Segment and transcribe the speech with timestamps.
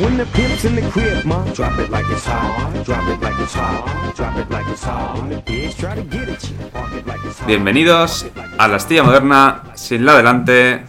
[0.00, 2.72] When the pimp's in the crib, ma, drop it like it's hot.
[2.86, 4.16] Drop it like it's hot.
[4.16, 5.18] Drop it like it's hot.
[5.18, 7.46] When the pigs try to get at you, park it like it's hot.
[7.46, 8.24] Bienvenidos
[8.56, 10.86] a la Astilla Moderna sin la delante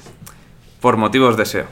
[0.79, 1.65] por motivos de SEO.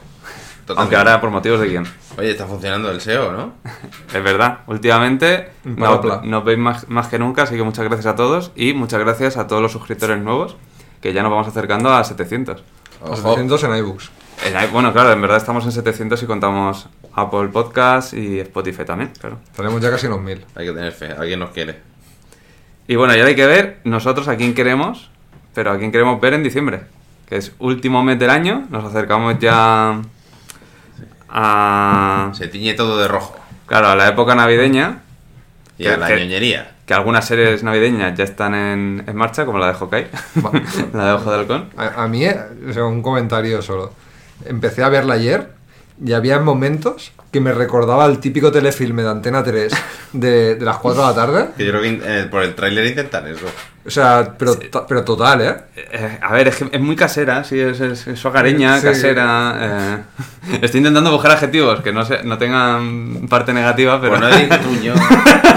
[0.65, 0.81] Totalmente.
[0.81, 1.87] Aunque ahora por motivos de guion.
[2.17, 3.53] Oye, está funcionando el SEO, ¿no?
[4.13, 8.51] Es verdad, últimamente nos veis más, más que nunca, así que muchas gracias a todos
[8.57, 10.57] y muchas gracias a todos los suscriptores nuevos,
[10.99, 12.61] que ya nos vamos acercando a 700.
[13.01, 13.15] A Ojo.
[13.15, 14.11] 700 en iBooks.
[14.45, 16.89] En Bueno, claro, en verdad estamos en 700 y contamos
[17.21, 19.37] Apple Podcast y Spotify también, claro.
[19.55, 20.45] Tenemos ya casi unos 1000.
[20.55, 21.77] Hay que tener fe, alguien nos quiere.
[22.87, 25.09] Y bueno, ya hay que ver nosotros a quién queremos,
[25.53, 26.81] pero a quién queremos ver en diciembre,
[27.27, 30.01] que es último mes del año, nos acercamos ya
[31.29, 32.31] a...
[32.33, 33.37] Se tiñe todo de rojo.
[33.65, 35.01] Claro, a la época navideña,
[35.77, 36.71] Y Que- a la que- ñoñería.
[36.85, 40.07] que algunas series navideñas ya están en, en marcha, como la de Hawkeye,
[40.93, 41.69] la de Ojo de Halcón.
[41.77, 42.37] A, a mí, eh,
[42.69, 43.93] o sea, un comentario solo.
[44.45, 45.51] Empecé a verla ayer
[46.03, 49.71] y había momentos que me recordaba el típico telefilme de Antena 3
[50.13, 51.45] de, de las 4 de la tarde.
[51.57, 53.45] Que yo creo que eh, por el tráiler intentan eso.
[53.85, 55.55] O sea, pero, pero total, ¿eh?
[55.75, 58.87] Eh, a ver, es, que es muy casera, sí, es, es, es hogareña, Sí.
[58.87, 59.55] casera.
[60.49, 60.57] eh.
[60.61, 64.13] Estoy intentando buscar adjetivos que no, se, no tengan parte negativa, pero...
[64.13, 64.93] Por no decir tuño.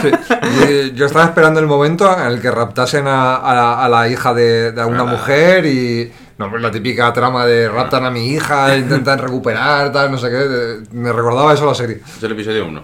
[0.02, 0.92] Sí.
[0.94, 4.34] Yo estaba esperando el momento en el que raptasen a, a la, a la hija
[4.34, 5.12] de, de alguna Nada.
[5.18, 6.12] mujer y.
[6.38, 10.28] No, pues la típica trama de raptan a mi hija, intentan recuperar, tal, no sé
[10.30, 10.78] qué.
[10.96, 12.00] Me recordaba eso la serie.
[12.16, 12.82] Es el episodio 1.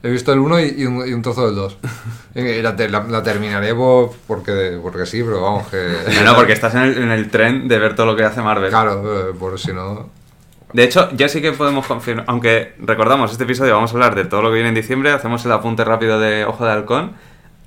[0.00, 1.78] He visto el 1 y, y un, y un trozo del 2.
[2.36, 5.92] Y la, la- la terminaré por- porque, porque sí, pero vamos, que.
[6.14, 8.40] No, no, porque estás en el, en el tren de ver todo lo que hace
[8.40, 8.70] Marvel.
[8.70, 10.08] Claro, eh, por si no.
[10.72, 14.26] De hecho, ya sí que podemos confirmar, aunque recordamos, este episodio vamos a hablar de
[14.26, 17.12] todo lo que viene en diciembre, hacemos el apunte rápido de Ojo de Halcón.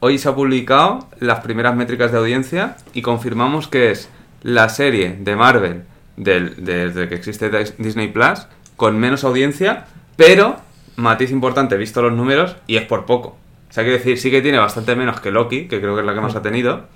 [0.01, 4.07] Hoy se ha publicado las primeras métricas de audiencia y confirmamos que es
[4.43, 5.83] la serie de Marvel
[6.17, 10.57] del- desde que existe Dis- Disney Plus con menos audiencia, pero,
[10.95, 13.37] matiz importante, visto los números, y es por poco.
[13.69, 16.05] O sea, quiero decir, sí que tiene bastante menos que Loki, que creo que es
[16.07, 16.87] la que más ha tenido,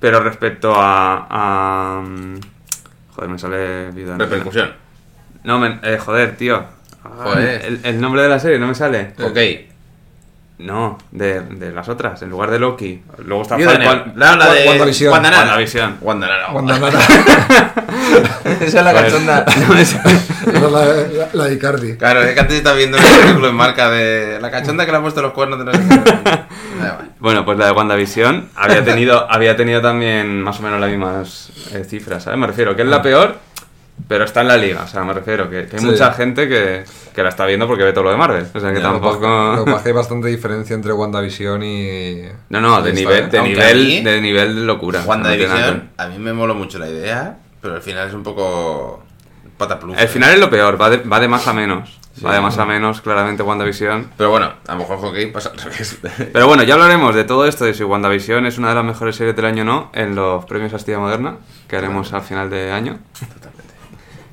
[0.00, 1.26] pero respecto a...
[1.30, 2.34] a mm,
[3.14, 3.92] joder, me sale...
[3.92, 4.16] Negra.
[4.18, 4.72] Repercusión.
[5.44, 6.64] No, men- eh, joder, tío.
[7.02, 7.64] Joder.
[7.64, 9.12] El, el nombre de la serie no me sale.
[9.22, 9.38] Ok.
[10.58, 13.02] No, de, de las otras, en lugar de Loki.
[13.24, 13.58] Luego está.
[13.58, 14.14] Falcon.
[14.16, 15.12] La, la de WandaVision.
[15.12, 15.42] Wandanara.
[15.48, 15.98] WandaVision.
[16.00, 16.46] Wandanara.
[16.50, 16.98] Cuando nada.
[18.60, 19.44] Esa es la Pues- cachonda.
[20.60, 21.96] no la, la, la de Icardi.
[21.96, 24.98] Claro, es que antes está viendo el artículo en marca de la cachonda que le
[24.98, 25.80] ha puesto los cuernos de no sé.
[27.18, 31.50] Bueno, pues la de WandaVision había tenido, había tenido también más o menos las mismas
[31.72, 32.38] eh, cifras, ¿sabes?
[32.38, 33.36] Me refiero que es la peor,
[34.08, 34.82] pero está en la liga.
[34.84, 35.86] O sea, me refiero que, que hay Sí.
[35.86, 36.84] mucha gente que,
[37.14, 38.46] que la está viendo porque ve todo lo de Marvel.
[38.54, 39.54] O sea, que Ya, tampoco.
[39.56, 42.22] lo que pasa es que hay bastante diferencia entre WandaVision y.
[42.50, 43.28] No, no, de nivel, ¿eh?
[43.28, 45.02] de Aunque nivel, a mí- de nivel de locura.
[45.04, 49.02] WandaVision, a mí me mola mucho la idea, pero al final es un poco
[49.56, 50.00] patapluja.
[50.00, 51.98] El final es lo peor, va de, va de más a menos.
[52.16, 52.24] Sí.
[52.24, 54.12] Va de más a menos, claramente, WandaVision.
[54.16, 55.98] Pero bueno, a lo mejor hockey pasa al revés.
[56.32, 59.16] Pero bueno, ya hablaremos de todo esto, de si WandaVision es una de las mejores
[59.16, 61.36] series del año o no, en los premios Astilla Moderna,
[61.68, 62.98] que haremos al final de año.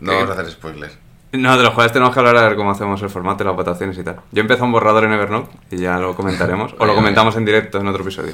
[0.04, 0.98] No vamos a hacer spoilers.
[1.32, 3.98] No, de los cuales tenemos que hablar a ver cómo hacemos el formato, las votaciones
[3.98, 4.18] y tal.
[4.32, 6.76] Yo empiezo un borrador en Evernote y ya lo comentaremos.
[6.80, 8.34] o lo comentamos en directo en otro episodio.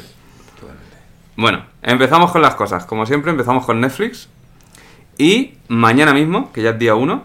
[1.37, 2.85] Bueno, empezamos con las cosas.
[2.85, 4.27] Como siempre, empezamos con Netflix.
[5.17, 7.23] Y mañana mismo, que ya es día 1,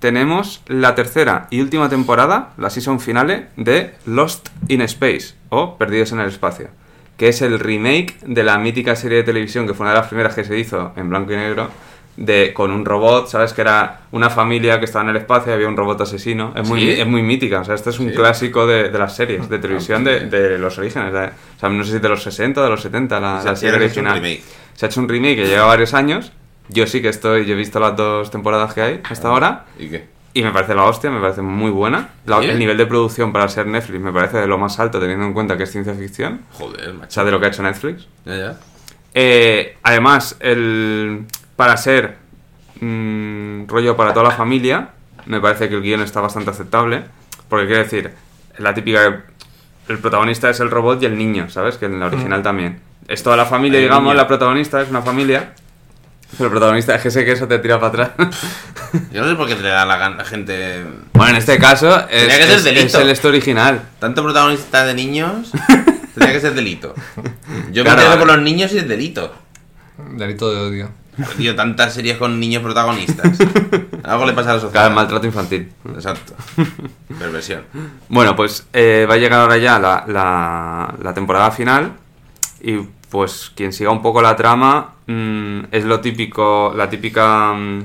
[0.00, 6.12] tenemos la tercera y última temporada, la season finale de Lost in Space, o Perdidos
[6.12, 6.68] en el Espacio,
[7.16, 10.08] que es el remake de la mítica serie de televisión que fue una de las
[10.08, 11.70] primeras que se hizo en blanco y negro,
[12.16, 13.52] de, con un robot, ¿sabes?
[13.52, 16.52] Que era una familia que estaba en el espacio y había un robot asesino.
[16.56, 16.90] Es muy, ¿Sí?
[17.00, 18.14] es muy mítica, o sea, este es un Sí.
[18.14, 21.12] clásico de, de las series de televisión de, de los orígenes.
[21.12, 23.44] de- o sea, no sé si de los 60 o de los 70, la, O
[23.44, 24.22] la serie original.
[24.74, 26.32] Se ha hecho un remake que lleva varios años.
[26.68, 29.66] Yo sí que estoy, yo he visto las dos temporadas que hay hasta ahora.
[29.78, 30.06] ¿Y qué?
[30.36, 32.08] Y me parece la hostia, me parece muy buena.
[32.26, 35.32] El nivel de producción para ser Netflix me parece de lo más alto, teniendo en
[35.32, 36.40] cuenta que es ciencia ficción.
[36.54, 37.10] Joder, O macho.
[37.10, 38.08] sea, de lo que ha hecho Netflix.
[38.24, 38.56] Ya, ya.
[39.14, 41.24] Eh, además, el,
[41.56, 42.16] para ser
[42.80, 44.90] mm, rollo para toda la familia,
[45.26, 47.04] me parece que el guion está bastante aceptable.
[47.48, 48.12] Porque quiero decir,
[48.58, 49.22] la típica.
[49.86, 51.76] El protagonista es el robot y el niño, ¿sabes?
[51.76, 52.80] Que en la original también.
[53.06, 54.14] Es toda la familia, digamos, niño.
[54.14, 55.52] la protagonista es una familia.
[56.38, 58.10] Pero el protagonista es que sé que eso te tira para atrás.
[59.12, 60.84] Yo no sé por qué te da la gana la gente.
[61.12, 62.86] bueno, en este caso es, Tenía que ser es- delito.
[62.86, 63.82] es el esto original.
[64.00, 65.52] Tanto protagonista de niños,
[66.14, 66.94] tenía que ser delito.
[67.70, 68.18] Yo Claro, me entiendo vale.
[68.18, 69.32] por los niños y es delito.
[70.16, 70.90] Delito de odio.
[71.36, 73.38] Tío, tantas series con niños protagonistas.
[74.02, 74.90] Algo le pasa a la Claro, sociedad.
[74.90, 75.72] maltrato infantil.
[75.94, 76.34] Exacto.
[77.18, 77.62] Perversión.
[78.08, 81.92] Bueno, pues eh, va a llegar ahora ya la, la- la temporada final
[82.60, 82.78] y
[83.10, 87.84] pues quien siga un poco la trama mm, es lo típico, la típica mm,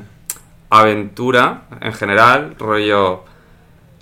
[0.71, 3.25] aventura en general, rollo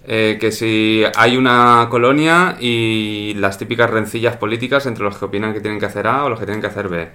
[0.09, 5.51] Eh, que si hay una colonia y las típicas rencillas políticas entre los que opinan
[5.53, 7.09] que tienen que hacer A o los que tienen que hacer B.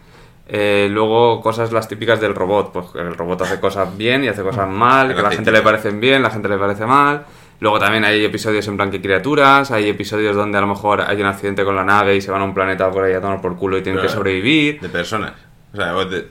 [0.48, 4.42] Eh, luego cosas las típicas del robot, pues el robot hace cosas bien y hace
[4.42, 7.24] cosas mal, que a la gente le parecen bien, la gente le parece mal.
[7.60, 11.20] Luego también hay episodios en plan que criaturas, hay episodios donde a lo mejor hay
[11.20, 13.40] un accidente con la nave y se van a un planeta por ahí a tomar
[13.40, 14.80] por culo y tienen Pero- que sobrevivir.
[14.80, 15.32] De personas.
[15.72, 16.28] O sea, de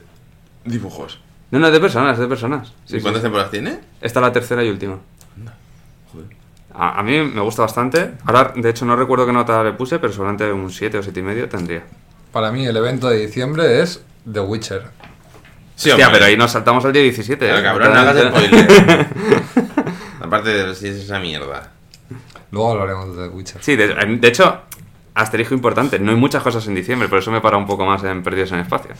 [0.66, 1.20] dibujos.
[1.52, 2.74] No, no, de personas, de personas.
[2.86, 3.26] Sí, ¿Y cuántas sí.
[3.26, 3.80] temporadas tiene?
[4.02, 4.98] Esta es la tercera y última.
[6.12, 6.28] Joder.
[6.74, 8.12] A, a mí me gusta bastante.
[8.26, 11.20] Ahora, de hecho, no recuerdo qué nota le puse, pero seguramente un 7 o 7
[11.20, 11.84] y medio tendría.
[12.32, 14.84] Para mí el evento de diciembre es The Witcher.
[15.76, 16.20] Sí, Hostia, hombre.
[16.20, 17.46] pero ahí nos saltamos al día 17.
[17.46, 17.64] Pero ¿eh?
[17.64, 19.08] cabrón, no hagas spoiler.
[20.22, 21.72] Aparte de si es esa mierda.
[22.52, 23.64] Luego hablaremos de The Witcher.
[23.64, 24.62] Sí, de, de hecho,
[25.14, 28.04] asterisco importante, no hay muchas cosas en diciembre, por eso me para un poco más
[28.04, 28.92] en Perdidos en Espacio.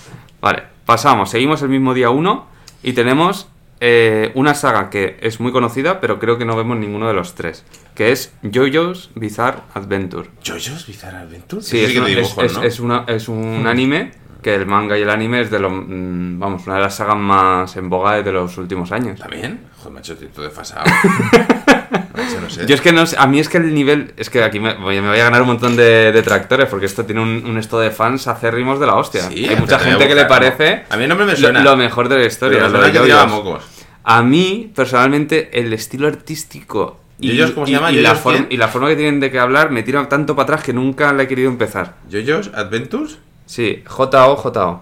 [0.42, 2.48] Vale, pasamos, seguimos el mismo día 1
[2.84, 3.48] y tenemos
[3.84, 7.34] eh, una saga que es muy conocida, pero creo que no vemos ninguno de los
[7.36, 10.30] tres, que es JoJo's Bizarre Adventure.
[10.46, 11.62] ¿Jojo's Bizarre Adventure?
[11.64, 12.64] Sí, es, una- es- dibujos, es- ¿no?
[12.64, 14.12] es una- es un anime
[14.42, 17.18] que el manga y el anime es de lo, mm, vamos, una de las sagas
[17.18, 19.20] más en boga de los últimos años.
[19.20, 19.62] ¿También?
[19.78, 20.84] Joder, macho, todo desfasado.
[22.42, 22.66] no sé.
[22.66, 24.74] Yo es que no sé, a mí es que el nivel, es que aquí me,
[24.76, 27.80] voy me voy a ganar un montón de detractores porque esto tiene un, un esto
[27.80, 29.22] de fans acérrimos de la hostia.
[29.30, 31.62] Sí, Hay mucha gente que le parece A mí el nombre me lo- suena.
[31.64, 32.60] Lo, mejor de la historia.
[32.60, 33.64] Pero lo de que mocos.
[34.04, 37.92] A mí, personalmente, el estilo artístico y, ¿JoJo's cómo se y- llama?
[37.92, 40.36] y la ¿JoJo's forma- y la forma que tienen de que hablar me tira tanto
[40.36, 41.96] para atrás que nunca la he querido empezar.
[42.12, 43.20] ¿Jojo's Adventures?
[43.46, 44.82] Sí, J-O-J-O.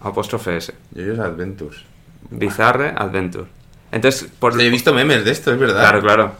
[0.00, 0.74] Apóstrofe S.
[0.94, 1.84] Jojo's Adventures.
[2.30, 3.46] Bizarre Adventure.
[3.92, 5.80] Entonces, por, He visto memes de esto, es verdad.
[5.80, 6.32] Claro, claro.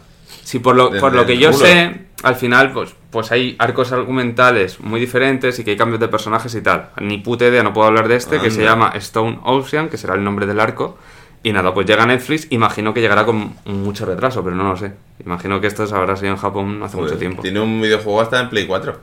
[0.43, 1.65] Sí, por lo, por lo que yo culo.
[1.65, 6.07] sé, al final, pues, pues hay arcos argumentales muy diferentes y que hay cambios de
[6.07, 6.89] personajes y tal.
[6.99, 10.15] Ni puta idea, no puedo hablar de este, que se llama Stone Ocean, que será
[10.15, 10.97] el nombre del arco.
[11.45, 14.93] Y nada, pues llega Netflix, imagino que llegará con mucho retraso, pero no lo sé.
[15.23, 17.43] Imagino que esto se habrá sido en Japón hace Joder, mucho tiempo.
[17.43, 18.99] Tiene un videojuego hasta en Play 4.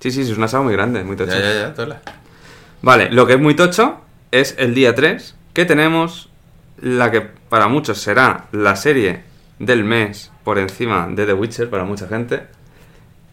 [0.00, 1.38] Sí, sí, sí, es una saga muy grande, muy tocha.
[1.38, 2.00] Ya, ya, ya, tola.
[2.82, 4.00] Vale, lo que es muy tocho
[4.32, 6.30] es el día 3, que tenemos
[6.80, 9.22] la que para muchos será la serie
[9.60, 12.42] del mes por encima de The Witcher para mucha gente.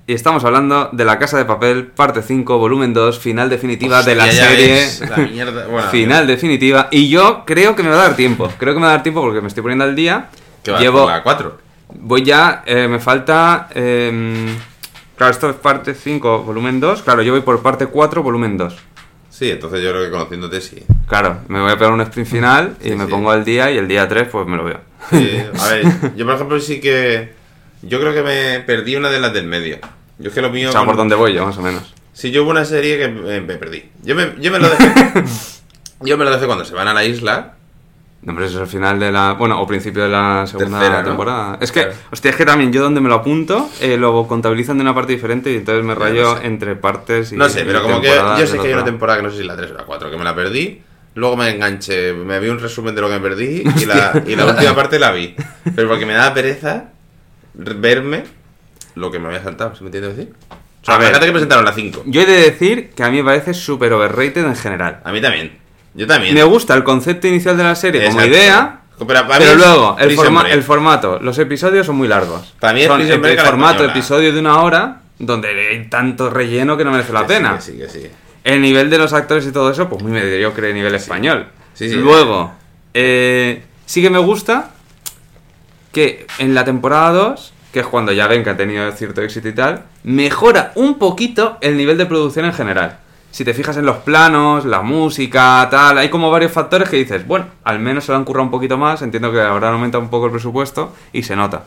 [0.08, 4.14] Y estamos hablando de La Casa de Papel, parte 5, volumen 2, final definitiva de
[4.14, 4.88] la Hostia, serie.
[5.10, 5.66] la mierda.
[5.68, 6.90] Bueno, final definitiva.
[6.92, 8.52] Y yo creo que me va a dar tiempo.
[8.60, 10.30] Creo que me va a dar tiempo porque me estoy poniendo al día.
[10.64, 11.58] Que va Llevo, la 4.
[12.02, 13.68] Voy ya, eh, me falta...
[13.74, 14.56] em,
[15.18, 17.02] claro, esto es parte 5, volumen 2.
[17.02, 18.76] Claro, yo voy por parte 4, volumen 2.
[19.32, 20.84] Sí, entonces yo creo que conociéndote sí.
[21.08, 23.12] Claro, me voy a pegar un sprint final y Sí, me sí.
[23.12, 24.80] pongo al día y el día 3 pues me lo veo.
[25.10, 27.35] Sí, a ver, yo por ejemplo sí que.
[27.86, 29.78] Yo creo que me perdí una de las del medio.
[30.18, 30.70] Yo es que lo mío.
[30.70, 31.94] O sea, por dónde voy yo, más o menos.
[32.14, 33.84] Sí, yo hubo una serie que me perdí.
[34.04, 35.24] Yo me, yo me lo dejé.
[36.02, 37.54] yo me lo dejé cuando se van a la isla.
[38.22, 39.34] No, pero eso es el final de la...
[39.34, 41.10] Bueno, o principio de la segunda Tercera, ¿no?
[41.10, 41.58] temporada.
[41.62, 41.96] Es que, Claro.
[42.12, 45.12] hostia, es que también yo donde me lo apunto, eh, lo contabilizan de una parte
[45.14, 46.48] diferente y entonces me rayo no sé.
[46.48, 49.24] entre partes y No sé, pero como que yo sé que hay una temporada que
[49.26, 50.82] no sé si la 3 o la 4, que me la perdí.
[51.14, 54.36] Luego me enganché, me vi un resumen de lo que me perdí y la, y
[54.36, 55.36] la última parte la vi.
[55.76, 56.86] Pero porque me daba pereza
[57.58, 58.24] verme
[58.96, 60.34] lo que me había saltado, ¿se me entiende decir?
[60.82, 61.20] O sea, A ver.
[61.20, 62.04] que presentaron la 5.
[62.06, 65.00] Yo he de decir que a mí me parece súper overrated en general.
[65.04, 65.58] A mí también.
[65.96, 66.34] Yo también.
[66.36, 70.42] Me gusta el concepto inicial de la serie como idea, Pero, luego el, Prison forma-
[70.44, 70.54] Break.
[70.56, 72.54] el formato, los episodios son muy largos.
[72.60, 76.86] Para mí es son el, formato episodio de una hora donde hay tanto relleno que
[76.86, 77.60] no merece la Que pena.
[77.62, 78.12] Sí, que sí, que sí.
[78.44, 81.48] El nivel de los actores y todo eso, pues muy mediocre nivel español.
[81.74, 81.96] Sí, sí.
[81.96, 82.54] Luego,
[82.94, 84.72] eh, sí que me gusta
[85.96, 89.48] que en la temporada 2, que es cuando ya ven que ha tenido cierto éxito
[89.48, 92.98] y tal, mejora un poquito el nivel de producción en general.
[93.32, 97.26] Si te fijas en los planos, la música, tal, hay como varios factores que dices,
[97.26, 100.10] bueno, al menos se lo han currado un poquito más, entiendo que habrán aumentado un
[100.10, 101.64] poco el presupuesto y se nota.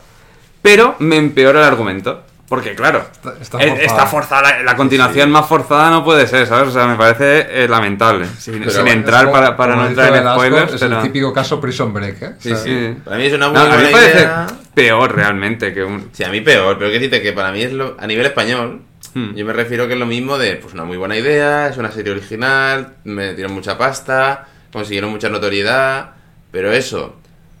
[0.61, 2.21] Pero me empeora el argumento.
[2.49, 3.83] Porque claro, Está- está eh, forzada.
[3.85, 5.31] está forzada, la, la continuación Sí.
[5.31, 6.69] más forzada no puede ser, ¿sabes?
[6.69, 8.25] O sea, me parece eh, lamentable.
[8.39, 10.73] Sin, Pero sin bueno, entrar para, para no entrar en Velasco, spoilers.
[10.73, 12.33] Es pero- el típico caso Prison Break, ¿eh?
[12.39, 12.97] Sí, O sea, sí.
[13.05, 14.47] Para mí es una muy No, a mí buena me parece idea.
[14.73, 16.09] peor realmente que un...
[16.11, 18.81] Sí, a mí peor, pero que decirte que para mí es lo, a nivel español,
[19.13, 19.33] Hmm.
[19.33, 21.91] yo me refiero que es lo mismo de, pues una muy buena idea, es una
[21.91, 26.11] serie original, me dieron mucha pasta, consiguieron mucha notoriedad,
[26.51, 27.15] pero eso,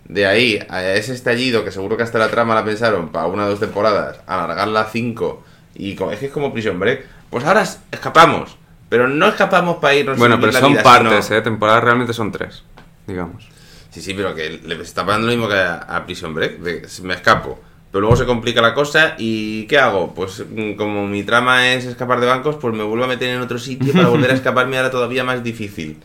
[0.09, 3.45] de ahí a ese estallido, que seguro que hasta la trama la pensaron para una
[3.45, 5.43] o dos temporadas, alargarla a cinco,
[5.75, 8.57] y es que es como Prison Break, pues ahora es- escapamos,
[8.89, 11.41] pero no escapamos para irnos Bueno, pero la son vida, partes, sino- ¿eh?
[11.41, 12.63] Temporadas realmente son tres,
[13.07, 13.47] digamos.
[13.91, 16.59] Sí, sí, pero que le está pasando lo mismo que a, a Prison Break.
[16.59, 17.59] de- me escapo.
[17.91, 20.13] Pero luego se complica la cosa y ¿qué hago?
[20.13, 23.41] Pues mm, como mi trama es escapar de bancos, pues me vuelvo a meter en
[23.41, 25.97] otro sitio para volver a escaparme ahora todavía más difícil.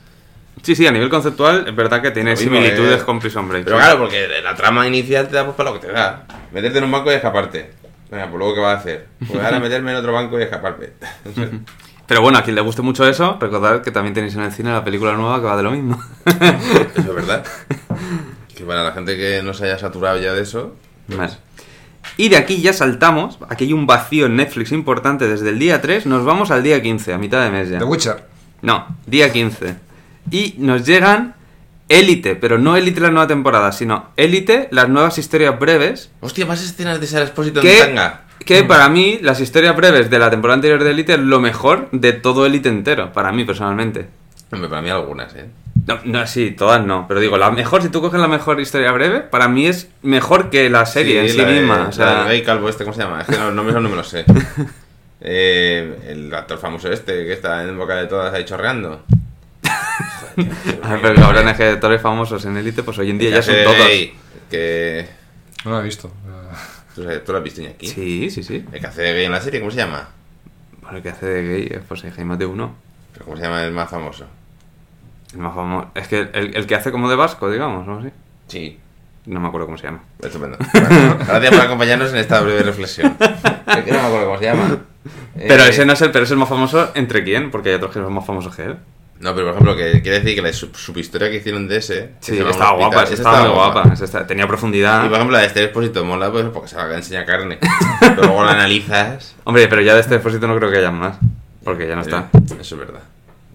[0.64, 3.04] Sí, sí, a nivel conceptual es verdad que tiene mismo, similitudes eh.
[3.04, 3.64] con Prison Break.
[3.64, 3.82] Pero sí.
[3.82, 6.26] claro, porque la trama inicial te da pues para lo que te da.
[6.52, 7.70] meterte en un banco y escaparte.
[8.10, 9.06] Venga, pues luego ¿qué va a hacer?
[9.26, 10.90] Pues ahora meterme en otro banco y escaparme.
[12.06, 14.72] Pero bueno, a quien le guste mucho eso, recordad que también tenéis en el cine
[14.72, 16.02] la película nueva que va de lo mismo.
[16.26, 17.44] Eso es verdad.
[18.54, 20.76] Que para la gente que no se haya saturado ya de eso.
[21.08, 21.32] Vale.
[22.16, 25.80] Y de aquí ya saltamos, aquí hay un vacío en Netflix importante desde el día
[25.80, 27.78] 3, nos vamos al día 15, a mitad de mes ya.
[27.78, 28.24] The Witcher.
[28.62, 29.74] No, día 15.
[30.30, 31.34] Y nos llegan
[31.88, 36.62] Élite, pero no Élite la nueva temporada, sino Élite, las nuevas historias breves, Hostia, más
[36.62, 38.22] escenas de Sara Expósito en tanga.
[38.44, 41.88] que para mí las historias breves de la temporada anterior de Élite es lo mejor
[41.92, 44.06] de todo Élite entero, para mí personalmente.
[44.50, 45.46] Hombre, para mí algunas, ¿eh?
[45.86, 48.90] No, no, sí, todas no, pero digo, la mejor, si tú coges la mejor historia
[48.92, 51.88] breve, para mí es mejor que la serie en sí de- misma.
[51.88, 53.20] o sea, gay calvo este, ¿cómo se llama?
[53.20, 54.24] Es que no, no me, no me lo sé.
[55.26, 59.04] Eh, el actor famoso este que está en boca de todas ahí chorreando.
[60.82, 63.54] A ver, pero cabrones que actores famosos en Élite, pues hoy en día ya son
[63.54, 63.88] de todos.
[64.50, 65.08] Que.
[65.64, 66.10] No lo he visto.
[66.94, 67.88] ¿Tú, sabes- tú lo has visto aquí?
[67.88, 68.64] Sí, sí, sí.
[68.72, 70.08] El que hace de gay en la serie, ¿cómo se llama?
[70.82, 72.74] Bueno, el que hace de gay, eh, pues hay más de uno.
[73.12, 74.26] Pero ¿Cómo se llama el más famoso?
[75.32, 75.88] El más famoso.
[75.94, 78.02] Es que el, el que hace como de vasco, digamos, ¿no?
[78.02, 78.10] Sí.
[78.46, 78.78] Sí,
[79.26, 80.02] No me acuerdo cómo se llama.
[80.22, 80.58] estupendo.
[80.72, 83.16] Bueno, gracias por acompañarnos en esta breve reflexión.
[83.20, 84.78] Es que no me acuerdo cómo se llama.
[85.36, 87.74] Pero Eh, ese no es el, pero es el más famoso entre quién, porque hay
[87.76, 88.76] otros que son más famosos que él.
[89.20, 92.10] No, pero por ejemplo, que quiere decir que la sub- subhistoria que hicieron de ese.
[92.20, 93.90] que Sí, un estaba guapa, esa estaba muy guapa.
[93.92, 95.04] esa está- tenía profundidad.
[95.04, 97.58] Y por ejemplo, la de este expósito mola pues, porque se va a enseñar carne.
[98.00, 99.34] Pero luego la analizas.
[99.44, 101.16] Hombre, pero ya de este depósito no creo que haya más.
[101.62, 102.28] Porque ya no está.
[102.60, 103.00] Eso es verdad.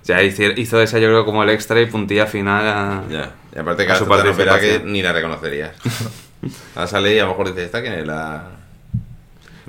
[0.05, 2.65] Ya hizo, hizo esa, yo creo, como el extra y puntilla final.
[2.65, 3.31] a- Ya.
[3.55, 5.71] Y aparte que A su que ni la reconocerías.
[6.75, 8.43] Ahora sale y a lo mejor dices, ¿esta quién es la...?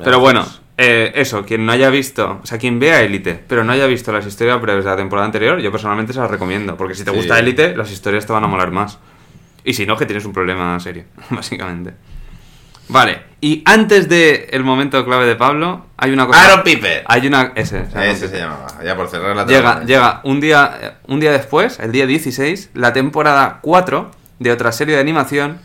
[0.03, 0.47] Pero bueno,
[0.83, 4.13] eh, eso, quien no haya visto, o sea, quien vea Élite, pero no haya visto
[4.13, 6.77] las historias breves de la temporada anterior, yo personalmente se las recomiendo.
[6.77, 7.17] Porque si te Sí.
[7.17, 8.99] gusta Élite, las historias te van a molar más.
[9.63, 11.93] Y si no, que tienes un problema serio, básicamente.
[12.89, 16.45] Vale, y antes del el momento clave de Pablo, hay una cosa.
[16.45, 17.05] Aaron Piper.
[17.07, 17.53] Hay una.
[17.55, 18.67] Ese, Ese se llamaba.
[18.85, 19.85] Ya por cerrar la Llega, temporada.
[19.85, 24.11] llega un día, un día después, el día 16, la temporada 4
[24.41, 25.61] de otra serie de animación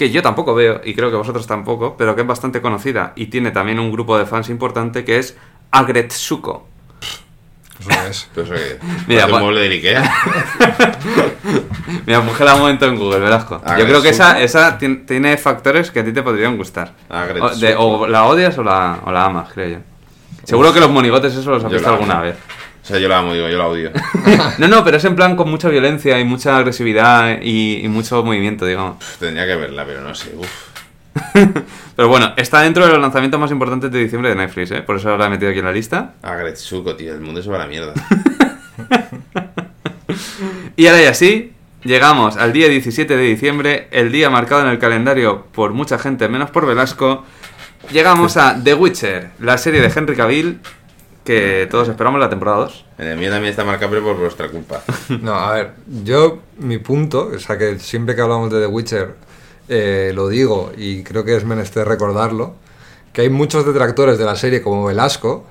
[0.00, 3.26] que yo tampoco veo, y creo que vosotros tampoco, pero que es bastante conocida y
[3.26, 5.36] tiene también un grupo de fans importante que es
[5.70, 6.66] Agretsuko.
[7.80, 8.28] Eso es.
[8.34, 8.78] Eso que...
[9.06, 10.14] Mira, Mira, un pa- mueble del Ikea.
[12.06, 12.26] Mira, un
[12.58, 13.60] momento en Google, Velasco.
[13.78, 16.94] Yo creo que esa, esa tien- tiene factores que a ti te podrían gustar.
[17.10, 17.56] O, Agretsuko.
[17.56, 19.78] de- o la odias o la, o la amas, creo yo.
[20.44, 22.36] Seguro que los monigotes eso los has Yo visto alguna vez.
[22.90, 23.92] O sea, yo la amo, digo, yo la odio.
[24.58, 28.24] No, no, pero es en plan con mucha violencia y mucha agresividad y, y mucho
[28.24, 28.96] movimiento, digamos.
[29.20, 30.34] Tendría que verla, pero no sé.
[30.36, 30.70] Uf.
[31.96, 34.82] Pero bueno, está dentro de los lanzamientos más importantes de diciembre de Netflix, ¿eh?
[34.82, 36.14] Por eso la he metido aquí en la lista.
[36.22, 37.12] Agretsuko, tío.
[37.12, 37.94] El mundo se va a la mierda.
[40.76, 41.52] Y ahora y así,
[41.84, 46.26] llegamos al día 17 de diciembre, el día marcado en el calendario por mucha gente,
[46.28, 47.26] menos por Velasco.
[47.92, 50.58] Llegamos a The Witcher, la serie de Henry Cavill,
[51.24, 52.84] que todos esperamos la temporada 2.
[52.98, 54.82] El mío también está marcado, pero por vuestra culpa.
[55.20, 55.72] No, a ver,
[56.04, 59.14] yo, mi punto, o sea que siempre que hablamos de The Witcher
[59.68, 62.54] eh, lo digo y creo que es menester recordarlo,
[63.12, 65.46] que hay muchos detractores de la serie como Velasco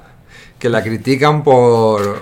[0.59, 2.21] que la critican por...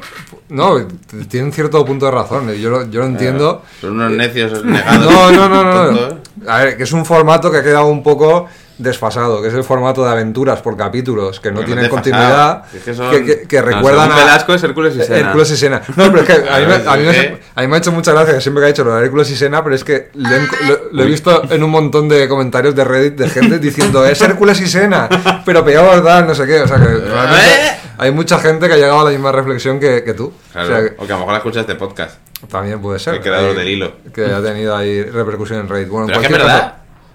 [0.49, 0.87] No,
[1.27, 3.63] tienen cierto punto de razón, yo lo, yo lo entiendo.
[3.81, 5.11] Son unos necios negados.
[5.11, 6.17] No, no, no, no, no.
[6.47, 9.63] A ver, que es un formato que ha quedado un poco desfasado, que es el
[9.63, 13.41] formato de aventuras por capítulos, que no no tienen continuidad, es que son- que, que-
[13.47, 14.25] que No, recuerdan según a...
[14.25, 15.17] Velasco es Hércules y Sena.
[15.29, 15.81] Hércules y Sena.
[15.95, 17.91] No, pero es que a mí, me, a mí me- a mí me ha hecho
[17.91, 20.09] mucha gracia que siempre que ha dicho lo de Hércules y Sena, pero es que
[20.13, 23.59] lo, he- lo- lo he visto en un montón de comentarios de Reddit de gente
[23.59, 25.09] diciendo es Hércules y Sena,
[25.45, 26.61] pero peor, tal, no sé qué.
[26.61, 27.77] O sea que realmente ¿Eh?
[27.97, 30.31] hay mucha gente que ha llegado a la misma reflexión que, que tú.
[30.51, 32.17] Claro, O sea, que o que a lo mejor la escuchas este podcast.
[32.51, 33.15] también puede ser.
[33.15, 33.93] El creador Ahí- del hilo.
[34.13, 35.87] Que ha tenido ahí repercusión en Reddit.
[35.89, 36.73] Bueno, Pero es que es verdad.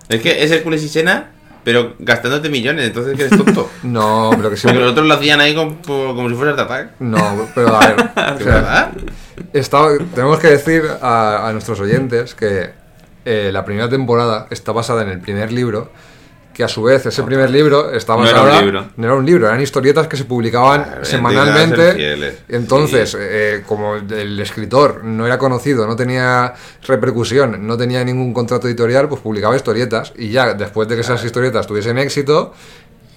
[0.08, 1.30] Es que es Hércules y Sena,
[1.64, 3.70] pero gastándote millones, entonces que eres tonto.
[3.82, 4.82] No, pero que Porque siempre...
[4.82, 6.90] los otros lo hacían ahí como, como si Art Attack.
[7.00, 7.96] No, pero a ver.
[8.16, 8.90] o.
[9.52, 12.70] Está- tenemos que decir a, a nuestros oyentes que
[13.24, 15.90] eh, la primera temporada está basada en el primer libro,
[16.52, 18.84] que a su vez ese primer libro está No era un libro.
[18.96, 22.34] No era un libro, eran historietas que se publicaban semanalmente.
[22.48, 23.16] Entonces, Sí.
[23.20, 26.54] eh, como el escritor no era conocido, no tenía
[26.86, 31.24] repercusión, no tenía ningún contrato editorial, pues publicaba historietas y ya después de que esas
[31.24, 32.52] historietas tuviesen éxito,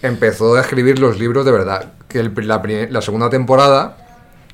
[0.01, 1.93] empezó a escribir los libros de verdad.
[2.07, 3.97] Que el la, segunda temporada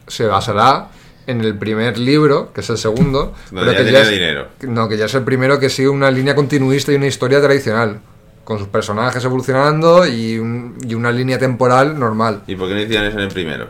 [0.07, 0.87] se basará
[1.27, 4.47] en el primer libro, que es el segundo, Donde ya que tenía es, dinero.
[4.61, 7.99] No, que ya es el primero que sigue una línea continuista y una historia tradicional,
[8.43, 12.41] con sus personajes evolucionando y, un- y una línea temporal normal.
[12.47, 13.67] ¿Y por qué no hicieron eso en el primero?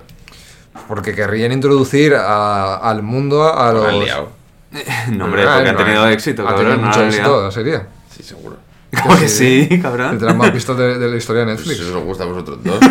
[0.87, 3.87] Porque querrían introducir a- al mundo a Lo los...
[3.93, 4.29] han liado.
[5.11, 7.23] No, hombre, Ah, porque han no, tenido ha- éxito, Ha tenido no mucho han éxito
[7.27, 7.43] liado.
[7.45, 7.81] la serie.
[8.15, 8.57] Sí, seguro.
[9.03, 10.17] ¿Cómo que sí, Es cabrón?
[10.19, 11.87] de las más vistas de, de la historia de Pues Netflix.
[11.87, 12.79] eso os gusta a vosotros dos.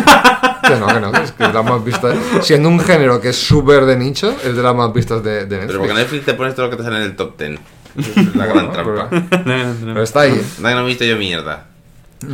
[0.61, 2.15] Que no, que no, que es que las más vistas.
[2.43, 5.57] Siendo un género que es súper de nicho, es de las más vistas de, de
[5.57, 5.97] Pero porque Netflix.
[5.97, 7.59] Netflix te pones todo lo que te sale en el top 10.
[7.97, 9.07] Esa es la gran Bueno, trampa.
[9.43, 10.39] pero, pero está ahí.
[10.57, 11.65] Que no he visto yo mierda.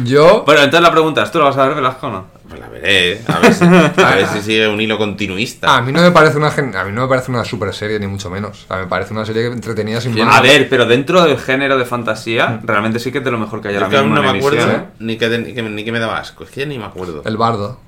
[0.04, 2.26] Yo, Bueno, entonces la pregunta es, ¿tú lo vas a ver, Velasco o no?
[2.48, 5.76] Pues la veré, a ver si, a ver si sigue un hilo continuista.
[5.76, 8.00] a mí no me parece una gen- a mí no me parece una super serie
[8.00, 8.64] ni mucho menos.
[8.64, 10.38] O sea, me parece una serie entretenida sin más.
[10.38, 13.62] A ver, pero dentro del género de fantasía, realmente sí que es de lo mejor
[13.62, 14.86] que hay ahora mismo no en me acuerdo emisión, ¿eh?
[15.00, 16.44] ni, que, ni, que, ni que me daba asco.
[16.46, 17.22] Es que ya ni me acuerdo.
[17.26, 17.80] El bardo.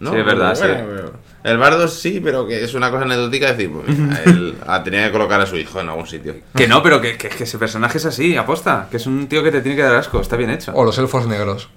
[0.00, 0.12] ¿no?
[0.12, 0.62] Sí, es verdad, sí.
[1.48, 3.88] El bardo sí, pero que es una cosa anecdótica decir, pues
[4.26, 6.36] él tenía que colocar a su hijo en algún sitio.
[6.54, 8.88] Que no, pero que, que, que ese personaje es así, aposta.
[8.90, 10.72] Que es un tío que te tiene que dar asco, está bien hecho.
[10.74, 11.68] O los elfos negros.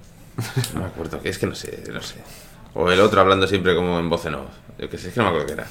[0.74, 2.16] No me acuerdo, que es que no sé, no sé.
[2.74, 4.50] O el otro hablando siempre como en voz en off.
[4.78, 5.66] Yo que sé, es que no me acuerdo qué era.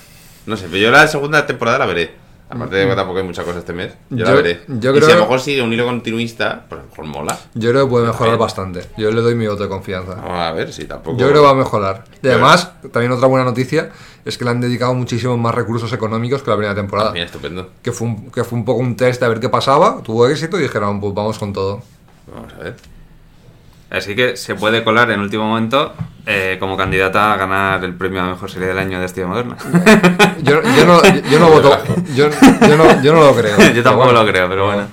[0.46, 2.12] No sé, pero yo la segunda temporada la veré.
[2.51, 4.62] Aparte de que tampoco hay muchas cosas este mes, yo, la veré.
[4.67, 7.05] yo y creo- si a lo mejor sigue un hilo continuista, pues a lo mejor
[7.05, 7.39] mola.
[7.53, 8.86] Yo creo que puede mejorar bastante.
[8.98, 10.15] Yo le doy mi voto de confianza.
[10.15, 11.17] Vamos a ver si tampoco.
[11.17, 12.03] Yo creo que va a mejorar.
[12.22, 13.89] Y además, también otra buena noticia
[14.25, 17.12] es que le han dedicado muchísimos más recursos económicos que la primera temporada.
[17.12, 17.70] Bien, estupendo.
[17.81, 20.27] Que fue, un, que fue un poco un test de a ver qué pasaba, tuvo
[20.27, 21.81] éxito y dijeron, pues vamos con todo.
[22.34, 22.75] Vamos a ver.
[23.92, 25.94] Así que se puede colar en último momento
[26.26, 29.58] eh, como candidata a ganar el premio a mejor serie del año de Estilo Moderna.
[30.44, 31.78] Yo, yo no, yo no voto,
[32.16, 32.30] yo,
[32.68, 33.58] yo no, yo no lo creo.
[33.76, 34.24] Yo tampoco bueno.
[34.24, 34.88] lo creo, pero bueno.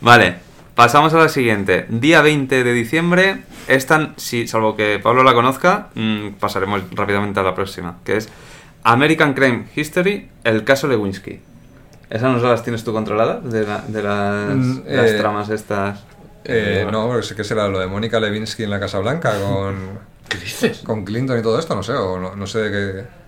[0.00, 0.36] Vale,
[0.74, 1.86] pasamos a la siguiente.
[1.88, 3.42] Día 20 de diciembre.
[3.68, 8.28] Esta, si, salvo que Pablo la conozca, mm, pasaremos rápidamente a la próxima, que es
[8.82, 11.40] American Crime History, el caso Lewinsky.
[12.10, 13.44] ¿Esas no las tienes tú controladas?
[13.50, 16.00] De, la- de las, Mm, las eh, tramas estas.
[16.50, 19.98] Eh, no, pero sé que será lo de Mónica Levinsky en la Casa Blanca con,
[20.28, 20.78] ¿Qué dices?
[20.78, 23.18] con Clinton y todo esto, no sé, o no, no sé de qué.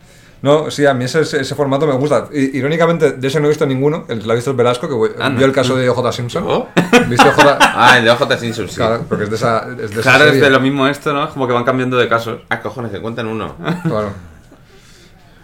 [0.43, 2.29] No, sí, a mí ese, ese formato me gusta.
[2.33, 4.07] I- irónicamente, de ese no he visto ninguno.
[4.09, 5.37] El que lo ha visto es Velasco, que Anda.
[5.37, 6.45] vio el caso de OJ Simpson.
[6.47, 6.67] ¿Oh?
[7.09, 7.39] ¿Viste OJ?
[7.61, 8.77] Ah, el de OJ Simpson, sí.
[8.77, 11.25] Claro, porque es de esa, es de esa Claro, es de lo mismo esto, ¿no?
[11.25, 12.41] Es como que van cambiando de casos.
[12.49, 13.55] Ah, cojones, que cuentan uno.
[13.83, 14.15] Claro.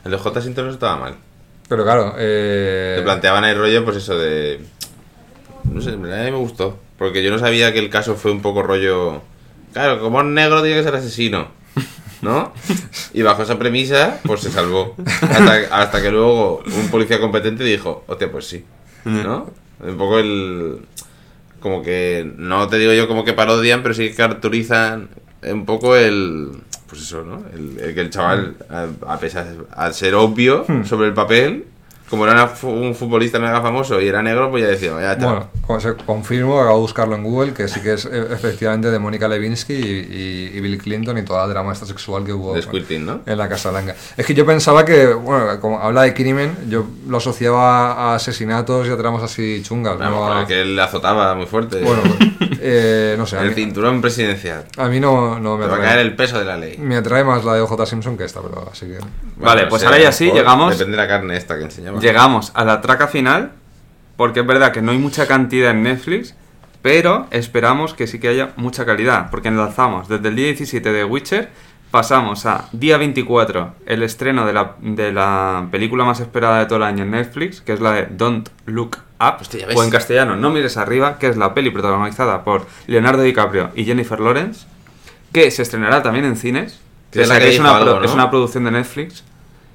[0.03, 1.15] El de OJ Simpson no estaba mal.
[1.69, 4.65] Pero claro, eh, Te planteaban el rollo, pues eso de.
[5.65, 6.79] No sé, a mí me gustó.
[6.99, 9.23] Porque yo no sabía que el caso fue un poco rollo.
[9.73, 11.49] Claro, como es negro tiene que ser asesino.
[12.23, 12.53] ¿No?
[13.13, 14.97] Y bajo esa premisa, pues se salvó.
[15.05, 18.65] Hasta, hasta que luego un policía competente dijo, hostia, pues sí.
[19.05, 19.51] ¿No?
[19.81, 20.79] Un poco el.
[21.61, 22.31] Como que.
[22.37, 25.11] No te digo yo como que parodian, pero sí que caracterizan
[25.43, 26.53] un poco el.
[26.89, 27.45] Pues eso, ¿no?
[27.53, 31.67] El, el que el chaval, a, a pesar al ser obvio sobre el papel,
[32.09, 35.27] como era un futbolista mega famoso y era negro, pues ya decía, ya está.
[35.27, 38.91] bueno, como se confirmo, acabo de buscarlo en Google, que sí que es eh, efectivamente
[38.91, 39.79] de Mónica Levinsky y,
[40.53, 42.55] y- y Bill Clinton y toda la drama esta sexual que hubo
[43.27, 43.97] en la Casa Blanca.
[44.17, 48.87] Es que yo pensaba que, bueno, como habla de crimen, yo lo asociaba a asesinatos
[48.87, 49.99] y a tramas así chungas.
[49.99, 51.81] Vamos, no a- que él le azotaba muy fuerte.
[51.83, 52.03] Bueno,
[52.61, 54.65] eh, no sé, el mí, cinturón presidencial.
[54.77, 55.89] a mí no, no me Te va a atrae.
[55.95, 56.77] caer el peso de la ley.
[56.79, 58.99] Me atrae más la de OJ Simpson que esta, pero así que...
[59.37, 62.01] Vale, pues ahora ya sí, llegamos- Depende de la carne esta que enseñaba.
[62.01, 63.53] Llegamos a la traca final,
[64.17, 66.35] porque es verdad que no hay mucha cantidad en Netflix,
[66.83, 71.05] pero esperamos que sí que haya mucha calidad, porque enlazamos desde el día 17 de
[71.05, 71.49] Witcher,
[71.91, 76.77] pasamos a día 24, el estreno de la, de la película más esperada de todo
[76.79, 79.77] el año en Netflix, que es la de Don't Look Up, Hostia, ya ves.
[79.77, 83.85] o en castellano No mires arriba, que es la peli protagonizada por Leonardo DiCaprio y
[83.85, 84.67] Jennifer Lawrence,
[85.33, 88.29] que se estrenará también en cines, Que es la que es una, algo, es una
[88.31, 89.25] producción de Netflix,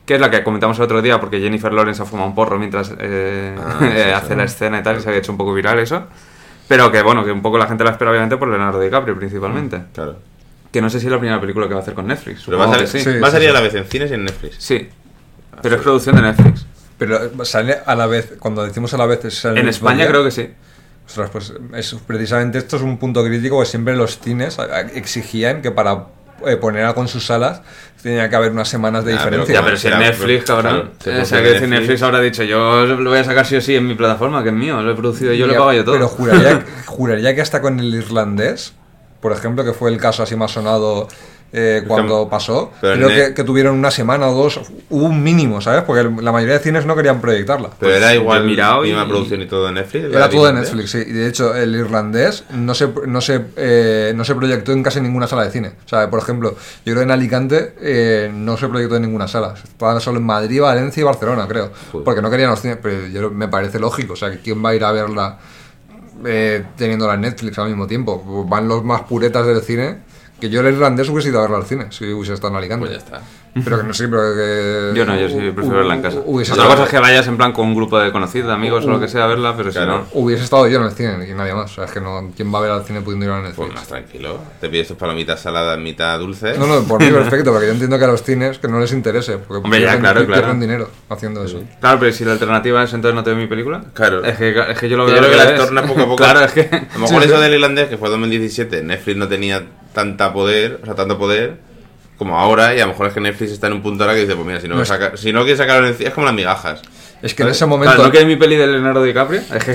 [0.06, 2.60] que es la que comentamos el otro día porque Jennifer Lawrence ha fumado un porro
[2.60, 4.36] mientras eh, Ah, sí, sí, hace sí.
[4.36, 6.04] la escena y tal, y se había hecho un poco viral eso.
[6.68, 9.82] Pero que bueno, que un poco la gente la espera obviamente por Leonardo DiCaprio principalmente.
[9.94, 10.18] Claro.
[10.72, 12.44] Que no sé si es la primera película que va a hacer con Netflix.
[12.46, 13.00] Pero va a, salir, que sí.
[13.12, 13.20] sí.
[13.20, 14.56] va a salir a la vez en cines y en Netflix.
[14.58, 14.88] Sí.
[15.62, 16.66] Pero es producción de Netflix.
[17.02, 19.26] Pero eh, sale a la vez, cuando decimos a la vez...
[19.26, 20.48] ¿es el En España creo que sí.
[21.08, 24.56] Ostras, pues es, precisamente esto es un punto crítico que siempre los cines
[24.94, 26.06] exigían que para
[26.46, 27.64] eh, poner algo en sus salas
[28.04, 29.56] tenía que haber unas semanas de Ah, pero diferencia.
[29.56, 30.62] Ya, pero si en Netflix, se o
[31.26, 31.70] sea, en que Netflix.
[31.70, 34.50] Netflix habrá dicho, yo lo voy a sacar sí o sí en mi plataforma, que
[34.50, 35.96] es mío, lo he producido yo, lo Ya, pago yo todo.
[35.96, 38.76] Pero juraría, juraría que hasta con el irlandés,
[39.22, 41.08] por ejemplo, que fue el caso así más sonado
[41.54, 45.84] eh, cuando pasó, pero creo que, tuvieron una semana o dos, hubo un mínimo, ¿sabes?
[45.84, 47.70] Porque la mayoría de cines no querían proyectarla.
[47.78, 50.06] Pero Pues era igual mirado misma y- producción y todo de Netflix.
[50.06, 50.92] Era la todo de Netflix.
[50.92, 51.00] Sí.
[51.00, 55.02] Y de hecho, el irlandés no se, no, se, eh, no se proyectó en casi
[55.02, 55.74] ninguna sala de cine.
[55.86, 56.58] O sea, por ejemplo, yo
[56.94, 59.54] creo que en Alicante eh, no se proyectó en ninguna sala.
[59.62, 61.72] Estaban solo en Madrid, Valencia y Barcelona, creo.
[61.92, 62.06] Joder.
[62.06, 62.78] Porque no querían los cines.
[62.82, 64.14] Pero yo, me parece lógico.
[64.14, 65.38] O sea, que ¿quién va a ir a verla
[66.26, 68.46] eh, teniéndola en Netflix al mismo tiempo?
[68.48, 70.10] Van los más puretas del cine
[70.42, 72.88] Que yo el irlandés hubiese ido a verlo al cine, si hubiese estado en Alicante.
[72.88, 73.22] Pues ya está.
[73.66, 74.92] Pero que no sé, pero que...
[74.98, 76.20] Yo no, yo sí prefiero verla en casa.
[76.26, 78.54] Hubiese Otra estado, cosa es que vayas en plan con un grupo de conocidos, de
[78.54, 80.06] amigos o lo que sea a verla, pero Claro.
[80.10, 80.22] si no...
[80.22, 81.70] hubiese estado yo en el cine y nadie más.
[81.70, 82.32] O sea, es que no...
[82.34, 83.74] ¿Quién va a ver al cine pudiendo ir a Pues Netflix?
[83.76, 84.40] más tranquilo.
[84.62, 86.58] Te pides tus palomitas saladas, mitad dulces.
[86.58, 88.94] No, no, por mí perfecto, porque yo entiendo que a los cines que no les
[88.94, 90.42] interese, porque Hombre, ya, pierden, claro, claro.
[90.44, 91.62] pierden dinero haciendo eso.
[91.82, 93.84] Claro, pero si la alternativa es entonces no te veo mi película.
[93.94, 94.24] Claro.
[94.24, 95.24] Es que, es que yo lo Yo veo.
[95.24, 96.16] creo que al la torna poco a poco.
[96.24, 96.62] Claro, es que.
[96.62, 99.62] A lo mejor eso del irlandés, que fue 2017, Netflix no tenía
[99.94, 101.58] tanta poder, o sea, tanto poder
[102.18, 104.22] como ahora, y a lo mejor es que Netflix está en un punto ahora que
[104.22, 106.36] dice, pues mira, si no, No saca- si no quieres sacarlo en es como las
[106.36, 106.82] migajas.
[107.24, 107.94] Es que en ese momento...
[107.96, 109.42] Claro, ¿no que es mi peli de Leonardo DiCaprio?
[109.54, 109.72] Es que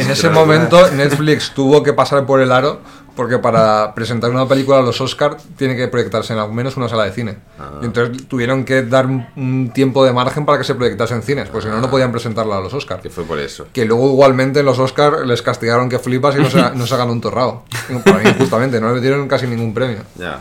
[0.00, 2.80] en ese momento Netflix tuvo que pasar por el aro
[3.16, 6.88] porque para presentar una película a los Oscars tiene que proyectarse en al menos una
[6.88, 7.38] sala de cine.
[7.82, 11.22] Y entonces tuvieron que dar un, un tiempo de margen para que se proyectase en
[11.22, 13.02] cines, porque si no, no podían presentarla a los Oscars.
[13.02, 13.66] Que fue por eso.
[13.72, 16.96] Que luego igualmente en los Oscars les castigaron que flipas y no se, no se
[16.96, 17.64] ganó un torrao.
[18.04, 19.98] Para mí, justamente, no le dieron casi ningún premio.
[20.16, 20.40] Ya.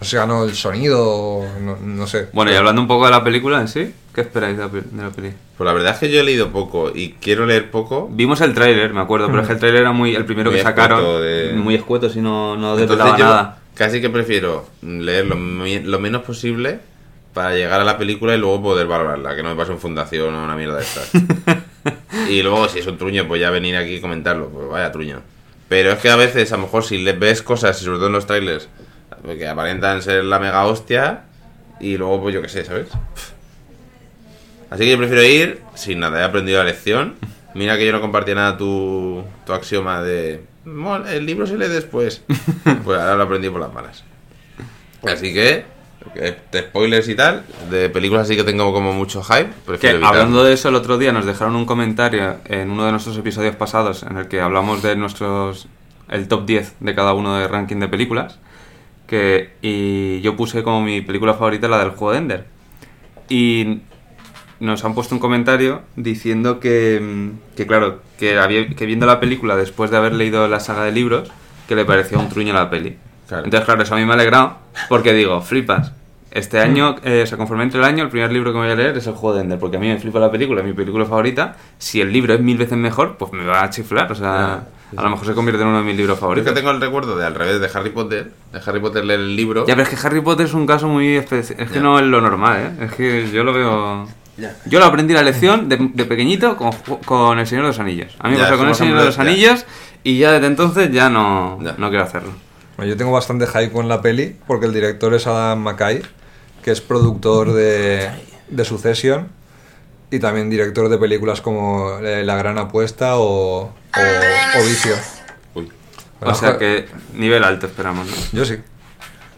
[0.00, 2.28] No se ganó el sonido, no, no sé.
[2.32, 5.02] Bueno, y hablando un poco de la película en sí, ¿qué esperáis de la, de
[5.02, 5.32] la peli?
[5.56, 8.08] Pues la verdad es que yo he leído poco y quiero leer poco.
[8.12, 10.58] Vimos el tráiler, me acuerdo, pero es que el tráiler era muy el primero Muy
[10.58, 13.58] que sacaron, de- muy escueto, si no, no Entonces desvelaba yo nada.
[13.74, 16.78] casi que prefiero leer lo, menos posible
[17.32, 20.34] para llegar a la película y luego poder valorarla, que no me pase en fundación
[20.34, 21.10] o una mierda de estas.
[22.28, 25.22] y luego si es un truño, pues ya venir aquí y comentarlo, pues vaya truño.
[25.68, 28.06] Pero es que a veces, a lo mejor si le ves cosas, y sobre todo
[28.08, 28.68] en los trailers,
[29.24, 31.24] que aparentan ser la mega hostia,
[31.80, 32.88] y luego pues yo qué sé, ¿sabes?
[34.70, 37.14] Así que yo prefiero ir sin nada, he aprendido la lección.
[37.54, 41.68] Mira que yo no compartía nada tu, tu axioma de "Mol, el libro se lee
[41.68, 42.22] después.
[42.84, 44.04] Pues ahora lo aprendí por las malas.
[45.06, 45.64] Así que,
[46.14, 50.52] de spoilers y tal, de películas así que tengo como mucho hype, Que hablando de
[50.52, 54.16] eso, el otro día nos dejaron un comentario en uno de nuestros episodios pasados en
[54.16, 55.68] el que hablamos de nuestros
[56.08, 58.38] el top 10 de cada uno de ranking de películas.
[59.06, 62.46] Que, y yo puse como mi película favorita la del juego de Ender.
[63.28, 63.80] Y
[64.60, 69.56] nos han puesto un comentario diciendo que, que claro, que, había, que viendo la película
[69.56, 71.30] después de haber leído la saga de libros,
[71.68, 72.96] que le parecía un truño la peli.
[73.28, 73.44] Claro.
[73.44, 75.92] Entonces, claro, eso a mí me ha alegrado porque digo, flipas.
[76.30, 78.72] Este año, eh, o sea, conforme entre el año, el primer libro que me voy
[78.72, 80.66] a leer es el juego de Ender, porque a mí me flipa la película, es
[80.66, 81.56] mi película favorita.
[81.78, 85.02] Si el libro es mil veces mejor, pues me va a chiflar, o sea, a
[85.02, 86.48] lo mejor se convierte en uno de mis libros Yo es favoritos.
[86.52, 89.34] que tengo el recuerdo de al revés de Harry Potter, de Harry Potter leer el
[89.36, 89.66] libro.
[89.66, 91.60] Ya, pero es que Harry Potter es un caso muy especial.
[91.60, 91.80] Es que Ya.
[91.82, 92.84] no es lo normal, ¿eh?
[92.84, 94.06] Es que yo lo veo.
[94.36, 94.54] Ya.
[94.66, 96.70] Yo lo aprendí la lección de, de pequeñito con,
[97.06, 98.14] con El Señor de los Anillos.
[98.18, 99.64] A mí me pasó con El Señor de los Anillos
[100.04, 101.74] y ya desde entonces ya no, Ya.
[101.78, 102.30] no quiero hacerlo.
[102.76, 106.02] Bueno, Yo tengo bastante hype con la peli porque el director es Adam McKay,
[106.62, 108.10] que es productor de,
[108.48, 109.28] de Succession
[110.16, 114.94] y también director de películas como eh, La Gran Apuesta o, o, o Vicio.
[115.54, 115.70] Uy.
[116.20, 118.12] O sea que nivel alto esperamos, ¿no?
[118.32, 118.56] Yo sí.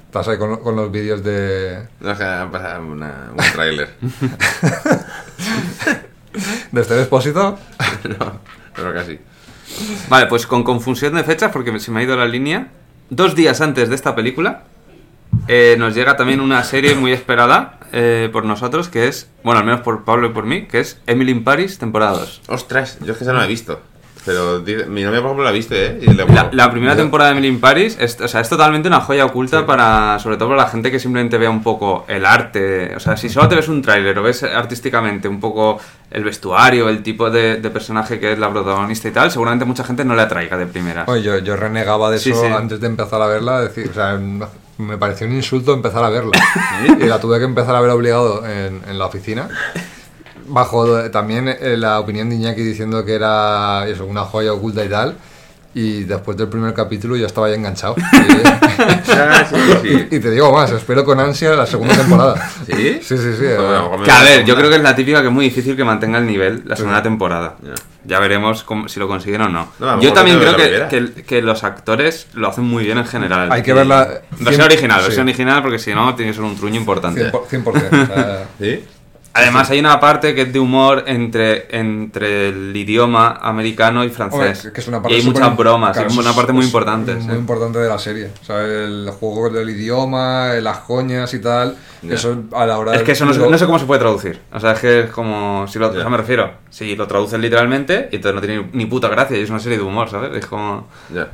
[0.07, 3.95] Estás ahí con, con los vídeos de, No, es que ha pasado una- un tráiler.
[6.73, 7.59] de este depósito.
[8.19, 8.41] no,
[8.75, 9.19] pero casi.
[10.09, 12.69] Vale, pues con confusión de fechas, porque se me ha ido la línea.
[13.11, 14.65] Dos días antes de esta película,
[15.47, 19.67] eh, nos llega también una serie muy esperada eh, por nosotros, que es, bueno, al
[19.67, 22.43] menos por Pablo y por mí, que es Emily in Paris, temporada 2.
[22.49, 23.81] Ostras, yo es que esa no la he visto.
[24.27, 26.01] Pero dice- mi novia, por ejemplo, la ha visto, ¿eh?
[26.03, 28.87] Y le La, primera Yo- temporada de Emily in Paris es, o sea, es totalmente
[28.89, 32.27] una joya oculta para, sobre todo para la gente que simplemente vea un poco el
[32.27, 32.95] arte.
[32.95, 36.91] O sea, si solo te ves un tráiler o ves artísticamente un poco el vestuario,
[36.91, 40.15] el tipo de, de personaje que es la protagonista y tal, seguramente mucha gente no
[40.15, 41.05] le atraiga de primera.
[41.07, 42.53] Oye, yo, yo renegaba de Sí, eso sí.
[42.53, 43.63] antes de empezar a verla.
[43.63, 44.49] Decir, o sea, no-
[44.79, 46.33] me pareció un insulto empezar a verla.
[47.01, 49.49] y la tuve que empezar a ver obligado en, en la oficina.
[50.47, 54.85] Bajo eh, también eh, la opinión de Iñaki diciendo que era eso, una joya oculta
[54.85, 55.17] y tal.
[55.75, 57.95] Y después del primer capítulo yo estaba ya enganchado.
[58.81, 60.09] Ah, sí, sí, sí.
[60.17, 62.49] y, te digo más, espero con ansia la segunda temporada.
[62.65, 63.01] ¿Sí?
[63.03, 63.39] Sí, sí, sí.
[63.39, 65.75] Pues, eh, Que a ver, yo creo que es la típica que es muy difícil
[65.77, 67.57] que mantenga el nivel la segunda temporada.
[67.63, 67.75] Ya.
[68.05, 69.73] Ya veremos cómo- si lo consiguen o no.
[70.01, 73.51] Yo también creo que, que, que los actores lo hacen muy bien en general.
[73.51, 75.07] Hay que verla Versión original, sí.
[75.07, 77.33] versión original, porque si no, tiene que ser un truño importante.
[77.33, 77.65] 100%.
[77.65, 77.67] 100%,
[78.03, 78.85] o sea, ¿Sí?
[79.43, 84.59] Además, hay una parte que es de humor entre, entre el idioma americano y francés.
[84.59, 86.65] Hombre, que es una parte y hay súper- muchas bromas, claro, es una parte muy
[86.65, 87.15] importante.
[87.15, 87.31] Muy sí.
[87.39, 88.31] importante de la serie.
[88.41, 91.77] O sea, el juego del idioma, las coñas y tal.
[92.01, 92.15] Ya.
[92.15, 94.39] Eso a la hora Es que eso no, no sé cómo se puede traducir.
[94.53, 95.67] O sea, es que es como.
[95.67, 95.99] Si lo, Ya.
[95.99, 96.53] o sea, me refiero.
[96.71, 99.79] Si lo traducen literalmente, y entonces no tiene ni puta gracia, y es una serie
[99.79, 100.31] de humor, ¿sabes?
[100.37, 100.87] Es como.
[101.13, 101.31] Ya.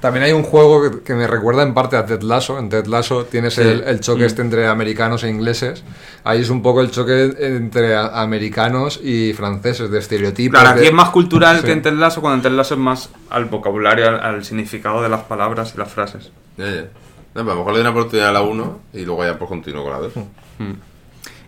[0.00, 2.58] También hay un juego que, que me recuerda en parte a Ted Lasso.
[2.58, 3.60] En Ted Lasso tienes Sí.
[3.60, 4.00] el, el Mm.
[4.00, 5.84] choque este entre americanos e ingleses.
[6.24, 10.58] Ahí es un poco el choque entre americanos y franceses, de estereotipos.
[10.60, 11.64] Claro, aquí de- es más cultural Sí.
[11.66, 15.22] que en Lasso, cuando en Lasso es más al vocabulario, al, al significado de las
[15.22, 16.30] palabras y las frases.
[16.56, 16.84] Ya, ya.
[17.34, 19.48] No, a lo mejor le doy una oportunidad a la 1 y luego ya pues
[19.48, 20.12] continúo con la 2.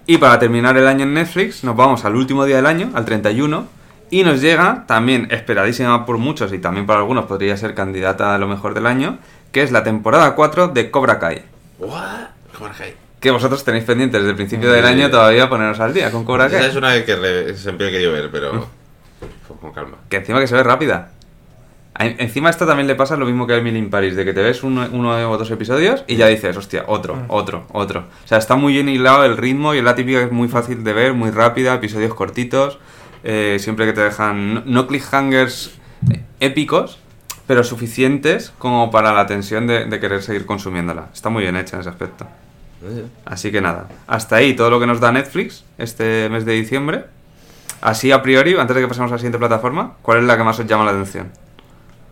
[0.06, 3.04] Y para terminar el año en Netflix, nos vamos al último día del año, al
[3.04, 3.66] 31,
[4.10, 8.38] y nos llega, también esperadísima por muchos y también para algunos podría ser candidata a
[8.38, 9.18] lo mejor del año,
[9.52, 11.42] que es la temporada 4 de Cobra Kai.
[11.78, 12.28] ¿What?
[12.58, 12.94] Cobra Kai.
[13.22, 14.76] Que vosotros tenéis pendientes desde el principio Sí.
[14.76, 16.68] del año todavía poneros al día con Cobra Esa Kai.
[16.70, 18.66] es una que re- siempre he querido ver, pero
[19.20, 19.96] pues con calma.
[20.10, 21.12] Que encima que se ve rápida.
[21.94, 24.32] A- Encima esto también le pasa lo mismo que a Emily in Paris, de que
[24.32, 28.06] te ves uno, uno o dos episodios y ya dices, hostia, otro, otro, otro.
[28.24, 30.48] O sea, está muy bien hilado el ritmo y es la típica que es muy
[30.48, 32.78] fácil de ver, muy rápida, episodios cortitos,
[33.24, 35.78] eh, siempre que te dejan, no, no cliffhangers
[36.40, 36.98] épicos,
[37.46, 41.08] pero suficientes como para la tensión de, de querer seguir consumiéndola.
[41.12, 42.26] Está muy bien hecha en ese aspecto.
[43.24, 47.04] Así que nada, hasta ahí todo lo que nos da Netflix este mes de diciembre.
[47.80, 50.44] Así a priori, antes de que pasemos a la siguiente plataforma, ¿cuál es la que
[50.44, 51.30] más os llama la atención?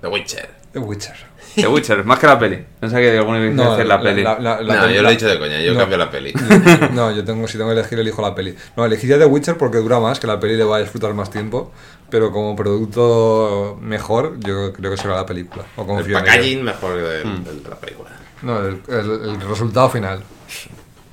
[0.01, 0.49] The Witcher.
[0.73, 1.15] The Witcher.
[1.57, 2.65] The Witcher, más que la peli.
[2.81, 4.23] Pensaba que alguno iba a decir la peli.
[4.23, 5.79] la- la- la no, peli- yo lo la- he dicho de coña, yo no.
[5.81, 6.33] cambio la peli.
[6.93, 8.55] No, yo tengo, si tengo que elegir, elijo la peli.
[8.77, 11.31] No, elegiría The Witcher porque dura más, que la peli le va a disfrutar más
[11.31, 11.73] tiempo.
[12.09, 15.65] Pero como producto mejor, yo creo que será la película.
[15.77, 18.11] O El packaging mejor que del- del de la película.
[18.43, 20.23] No, el, el- el resultado final.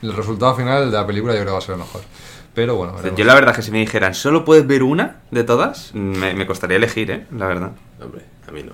[0.01, 2.01] El resultado final de la película yo creo que va a ser el mejor.
[2.53, 3.17] Pero bueno, veremos.
[3.17, 5.93] Yo la verdad es que si me dijeran, ¿solo puedes ver una de todas?
[5.93, 7.25] Me, me costaría elegir, ¿eh?
[7.35, 7.71] La verdad.
[8.01, 8.73] Hombre, a mí no.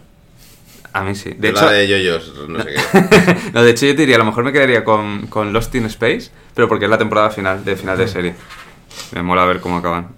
[0.94, 1.32] A mí sí.
[1.38, 3.36] De hecho, la de yoyos, no sé qué.
[3.54, 5.86] no, de hecho yo te diría, a lo mejor me quedaría con, con Lost in
[5.86, 8.36] Space, pero porque es la temporada final, de final de serie.
[9.14, 10.10] Me mola ver cómo acaban.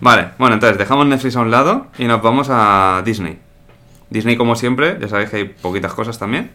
[0.00, 3.38] Vale, bueno, entonces dejamos Netflix a un lado y nos vamos a Disney.
[4.10, 6.50] Disney, como siempre, ya sabéis que hay poquitas cosas también.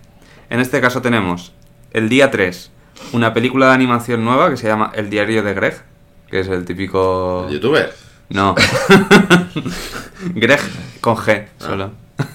[0.49, 1.51] En este caso tenemos
[1.91, 2.71] el día 3,
[3.13, 5.81] una película de animación nueva que se llama El diario de Greg,
[6.29, 7.45] que es el típico...
[7.47, 7.93] ¿El youtuber?
[8.29, 8.55] No.
[10.36, 10.60] Greg
[11.01, 11.91] con G solo.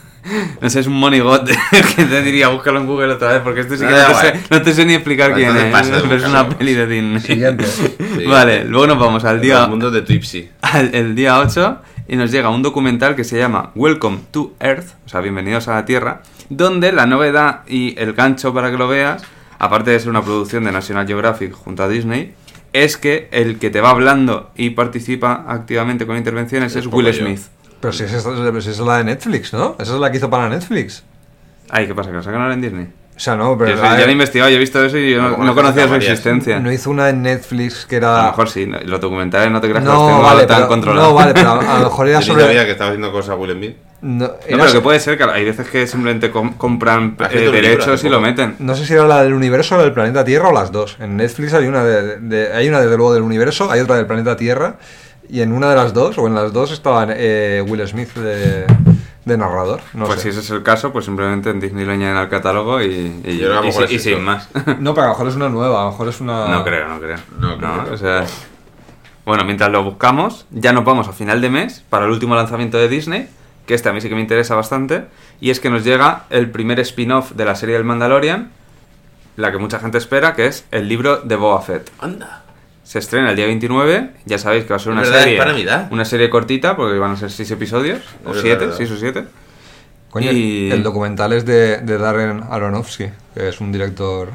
[0.61, 1.45] No sé, es un monigot
[1.97, 4.27] que te diría búscalo en Google otra vez porque este sí que No, te sé,
[4.29, 4.41] igual.
[4.51, 5.73] no te sé ni explicar quién es.
[5.73, 7.19] pasa es una peli de Disney.
[7.21, 7.65] Siguiente.
[8.29, 10.49] Vale, luego nos vamos al día, El mundo de Twipsy.
[10.61, 14.91] al el día 8 y nos llega un documental que se llama Welcome to Earth,
[15.05, 16.23] o sea, bienvenidos a la Tierra,
[16.57, 19.23] donde la novedad y el gancho para que lo veas,
[19.59, 22.35] aparte de ser una producción de National Geographic junto a Disney,
[22.73, 27.13] es que el que te va hablando y participa activamente con intervenciones Es Will yo.
[27.13, 27.41] Smith.
[27.81, 29.77] Pero si esa, si esa es la de Netflix, ¿no?
[29.79, 31.05] Esa es la que hizo para Netflix.
[31.69, 32.11] Ay, ¿qué pasa?
[32.11, 32.87] ¿Que lo sacan ahora en Disney?
[33.15, 33.71] O sea, no, pero...
[33.73, 35.37] Yo, sé- a ya ver, lo he investigado, yo he visto eso y yo no,
[35.37, 36.59] No, no conocía su existencia.
[36.61, 38.21] no hizo una en Netflix que era...
[38.21, 40.47] A lo mejor sí, no- los documentales no te creas que los No, tengo vale,
[40.47, 41.09] tan pero, controlados.
[41.11, 42.65] no, vale, pero a, a lo mejor era Yo ni sabía sobre...
[42.67, 43.77] que estaba haciendo cosas Will Smith.
[44.03, 47.53] No, No, pero que puede ser que hay veces que simplemente com- compran eh, libro
[47.53, 48.57] derechos y lo meten.
[48.59, 50.97] No sé si era la del universo o la del planeta Tierra o las dos.
[51.01, 54.07] En Netflix hay una, de, de- hay una desde luego del universo, hay otra del
[54.07, 54.77] planeta Tierra.
[55.29, 58.67] Y en una de las dos, o en las dos, estaba eh, Will Smith de,
[59.25, 59.81] de narrador.
[59.95, 60.25] No pues sé.
[60.25, 63.39] si ese es el caso, pues simplemente en Disney lo añaden al catálogo y, y,
[63.39, 64.49] Yo y sin más.
[64.81, 66.49] No, pero a lo mejor es una nueva, a lo mejor es una...
[66.49, 67.17] no creo, no creo.
[67.39, 67.95] No creo.
[67.95, 68.25] o sea,
[69.25, 72.77] bueno, mientras lo buscamos, ya nos vamos a final de mes para el último lanzamiento
[72.77, 73.29] de Disney,
[73.67, 75.05] que este a mí sí que me interesa bastante,
[75.41, 78.51] y es que nos llega el primer spin-off de la serie del Mandalorian,
[79.37, 81.91] la que mucha gente espera, que es el libro de Boba Fett.
[82.01, 82.43] Anda.
[82.85, 85.39] Se estrena el día 29, ya sabéis que va a ser Es una verdad, serie
[85.87, 88.75] es una serie cortita, porque van a ser 6 episodios, o verdad, 7, verdad.
[88.77, 89.25] 6 o 7.
[90.11, 94.29] Coño, Y- el documental es de, de Darren Aronofsky, que es un director...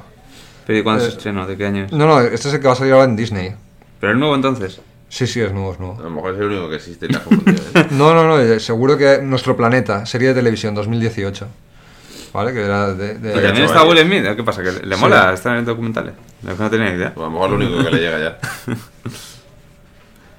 [0.65, 1.45] Pero ¿y cuándo se Eh, estrenó?
[1.45, 1.91] ¿De qué año es?
[1.91, 3.53] No, no, este es el que va a salir ahora en Disney.
[3.99, 4.81] Pero es nuevo entonces.
[5.09, 5.97] Sí, sí, es nuevo, es nuevo.
[5.99, 7.63] A lo mejor es el único que existe te has confundido.
[7.75, 7.87] ¿eh?
[7.91, 11.47] No, no, no, eh, seguro que Nuestro Planeta, serie de televisión 2018.
[12.33, 12.53] ¿Vale?
[12.53, 13.15] Que era de...
[13.17, 13.83] de- ¿Y Oye, también está.
[13.83, 14.35] Will Smith?
[14.35, 14.61] ¿Qué pasa?
[14.61, 15.01] ¿Que le Sí.
[15.01, 16.13] mola estar en documentales?
[16.43, 17.13] No tenía idea.
[17.13, 18.37] Pues a lo mejor es lo único que le llega ya.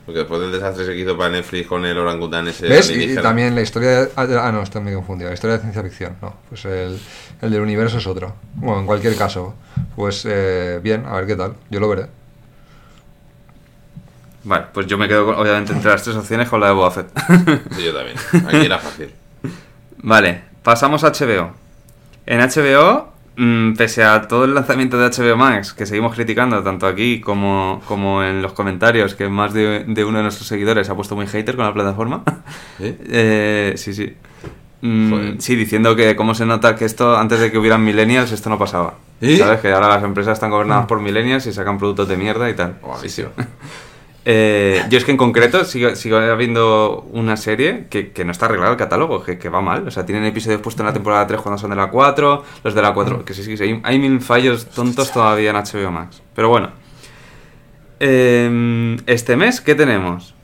[0.04, 2.90] Porque después del desastre que hizo para Netflix con el orangután ese ¿Ves?
[2.90, 4.10] Y, también la historia de...
[4.16, 5.28] Ah, no, estoy he confundido.
[5.28, 6.34] La historia de ciencia ficción, no.
[6.48, 6.98] Pues el,
[7.42, 8.34] el del universo es otro.
[8.54, 9.54] Bueno, en cualquier caso,
[9.96, 11.56] pues eh, bien, a ver qué tal.
[11.68, 12.06] Yo lo veré.
[14.48, 16.90] Vale, pues yo me quedo con- obviamente entre las tres opciones con la de Boba
[16.90, 17.08] Fett.
[17.76, 18.16] Sí, yo también.
[18.46, 19.10] Aquí era fácil.
[19.98, 21.52] vale, pasamos a HBO.
[22.24, 26.86] En HBO, mm, pese a todo el lanzamiento de HBO Max, que seguimos criticando tanto
[26.86, 30.92] aquí como, como en los comentarios, que más de, de uno de nuestros seguidores se
[30.92, 32.22] ha puesto muy hater con la plataforma.
[32.80, 32.96] ¿Eh?
[33.10, 34.16] Eh, sí, sí.
[34.80, 38.48] Mm, sí, diciendo que cómo se nota que esto, antes de que hubieran millennials, esto
[38.48, 38.94] no pasaba.
[39.20, 39.36] ¿Eh?
[39.36, 39.60] ¿Sabes?
[39.60, 42.76] Que ahora las empresas están gobernadas por millennials y sacan productos de mierda y tal.
[42.80, 43.24] Buah, Sí, sí.
[44.30, 48.44] Eh, yo es que en concreto sigo, sigo habiendo una serie que, que no está
[48.44, 49.88] arreglado el catálogo, que, que va mal.
[49.88, 52.74] O sea, tienen episodios puestos en la temporada 3 cuando son de la 4, los
[52.74, 56.20] de la 4, que sí, sí, sí, hay, mil fallos tontos todavía en HBO Max.
[56.34, 56.72] Pero bueno.
[58.00, 60.34] Eh, este mes, ¿qué tenemos?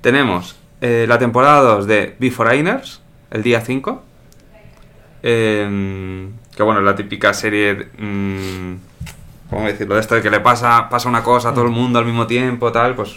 [0.00, 4.02] Tenemos eh, la temporada 2 de Beforeigners, el día 5.
[5.22, 7.88] Eh, Que bueno, la típica serie.
[7.98, 8.74] mm,
[9.50, 9.94] ¿Cómo decirlo?
[9.94, 12.26] De esto de que le pasa, pasa una cosa a todo el mundo al mismo
[12.26, 13.16] tiempo, tal, pues.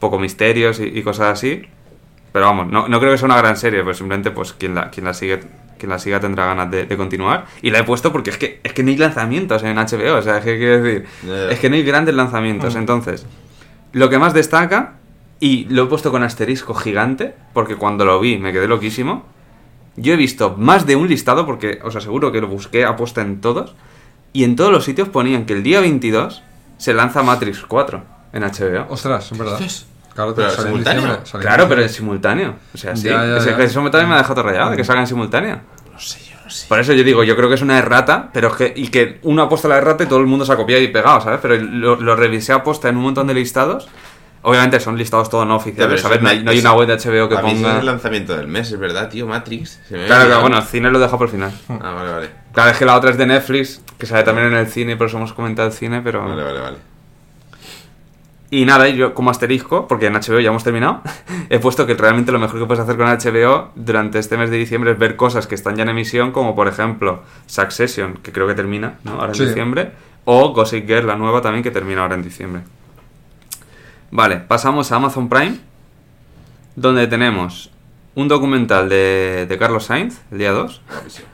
[0.00, 1.62] Poco misterios y, y cosas así.
[2.32, 4.90] Pero vamos, no, no creo que sea una gran serie, pues simplemente pues quien la,
[4.90, 5.40] quien la sigue.
[5.78, 7.46] Quien la siga tendrá ganas de, de continuar.
[7.62, 10.16] Y la he puesto porque es que, es que no hay lanzamientos en HBO.
[10.16, 11.06] O sea, es que quiero decir.
[11.50, 12.74] Es que no hay grandes lanzamientos.
[12.74, 13.26] Entonces,
[13.92, 14.94] lo que más destaca,
[15.40, 19.24] y lo he puesto con asterisco gigante, porque cuando lo vi me quedé loquísimo.
[19.96, 23.40] Yo he visto más de un listado, porque os aseguro que lo busqué aposta en
[23.40, 23.74] todos,
[24.32, 26.42] y en todos los sitios ponían que el día 22
[26.76, 28.86] se lanza Matrix 4 en HBO.
[28.90, 29.58] Ostras, es verdad.
[30.14, 31.14] Claro, Pero en simultáneo.
[31.14, 32.54] en Claro, pero en simultáneo.
[32.74, 33.04] O sea, sí.
[33.04, 33.62] Ya, ya, ya.
[33.62, 35.60] Eso también me ha dejado rayado, de que salgan en simultáneo.
[35.92, 36.66] No sé, yo no sé.
[36.66, 39.20] Por eso yo digo, yo creo que es una errata, pero es que, y que
[39.22, 41.38] uno ha puesto la errata y todo el mundo se ha copiado y pegado, ¿sabes?
[41.40, 43.88] Pero lo, lo revisé a posta en un montón de listados.
[44.42, 46.18] Obviamente son listados todos no oficiales, ¿sabes?
[46.18, 47.62] es No hay, no hay eso- una web de HBO que a mí eso es
[47.66, 47.80] ponga.
[47.80, 49.80] el lanzamiento del mes, es verdad, tío, Matrix.
[49.88, 51.52] Se me había Claro, claro, bueno, el cine lo deja por el final.
[51.68, 52.30] Ah, vale, vale.
[52.52, 55.08] Claro, es que la otra es de Netflix, que sale también en el cine, por
[55.08, 56.22] eso hemos comentado el cine, pero.
[56.26, 56.76] Vale, vale, vale.
[58.50, 61.02] Y nada, yo como asterisco, porque en HBO ya hemos terminado,
[61.50, 64.56] he puesto que realmente lo mejor que puedes hacer con HBO durante este mes de
[64.56, 68.46] diciembre es ver cosas que están ya en emisión, como por ejemplo Succession, que creo
[68.46, 69.12] que termina ¿no?
[69.12, 69.44] ahora en Sí.
[69.46, 69.90] diciembre,
[70.24, 72.62] o Gossip Girl, la nueva también, que termina ahora en diciembre.
[74.10, 75.58] Vale, pasamos a Amazon Prime,
[76.76, 77.70] donde tenemos
[78.14, 80.80] un documental de, de Carlos Sainz, el día 2.
[80.90, 81.28] Guapísimo.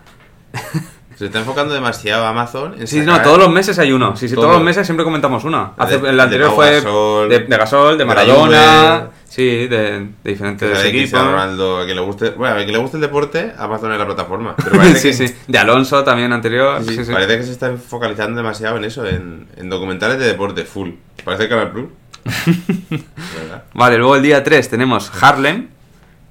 [1.17, 4.17] Se está enfocando demasiado Amazon en Sí, no, todos los meses hay uno.
[4.17, 4.57] Sí, sí, todos Todo.
[4.57, 5.73] los meses siempre comentamos uno.
[5.79, 9.11] Hace, De- el anterior fue Gasol, de, de Gasol, de Maradona, Juve.
[9.29, 11.21] sí, de, Que diferentes equipos.
[11.25, 14.07] Ronaldo, a quien le guste, bueno, a quien le guste el deporte, Amazon es la
[14.07, 14.57] plataforma.
[14.57, 15.35] Pero sí, que, sí.
[15.47, 16.81] De Alonso también anterior.
[16.83, 17.13] sí, sí, sí, sí.
[17.13, 20.91] parece que se está focalizando demasiado en eso, en, en documentales de deporte full.
[21.25, 21.87] Parece Canal Plus.
[23.75, 25.69] Vale, luego el día 3 tenemos Harlem,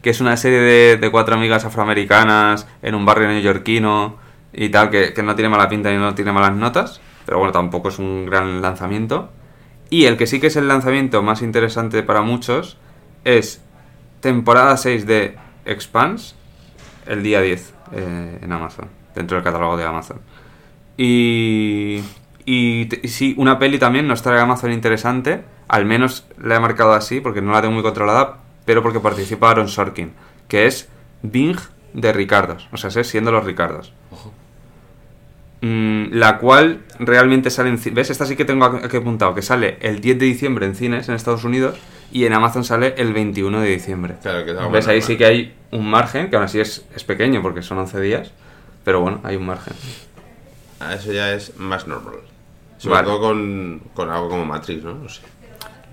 [0.02, 4.18] que es una serie de, cuatro amigas afroamericanas en un barrio neoyorquino
[4.52, 7.90] y tal, que, no tiene mala pinta y no tiene malas notas, pero bueno, tampoco
[7.90, 9.32] es un gran lanzamiento.
[9.90, 12.78] Y el que sí que es el lanzamiento más interesante para muchos
[13.24, 13.62] es
[14.20, 16.36] temporada 6 de Expanse,
[17.06, 20.20] el día 10 eh, en Amazon, dentro del catálogo de Amazon.
[20.98, 22.02] Y,
[22.46, 26.94] y, y sí, una peli también nos trae Amazon interesante, al menos la he marcado
[26.94, 30.14] así porque no la tengo muy controlada, pero porque participa Aaron Sorkin,
[30.48, 30.88] que es
[31.24, 31.58] Bing
[31.94, 33.92] de Ricardos, o sea, es siendo los Ricardos.
[35.62, 38.12] Mm, la cual realmente sale en ¿Ves?
[38.12, 41.16] Esta sí que tengo aquí apuntado, que sale el 10 de diciembre en cines en
[41.16, 41.76] Estados Unidos
[42.12, 44.16] y en Amazon sale el 21 de diciembre.
[44.22, 44.88] Claro que ¿Ves?
[44.88, 48.00] Ahí sí que hay un margen, que aún así es, es pequeño porque son 11
[48.00, 48.32] días,
[48.84, 49.74] pero bueno, hay un margen.
[50.80, 52.18] Ah, eso ya es más normal.
[52.78, 53.08] Sobre Vale.
[53.08, 54.94] todo con, con algo como Matrix, ¿no?
[54.94, 55.22] No sé.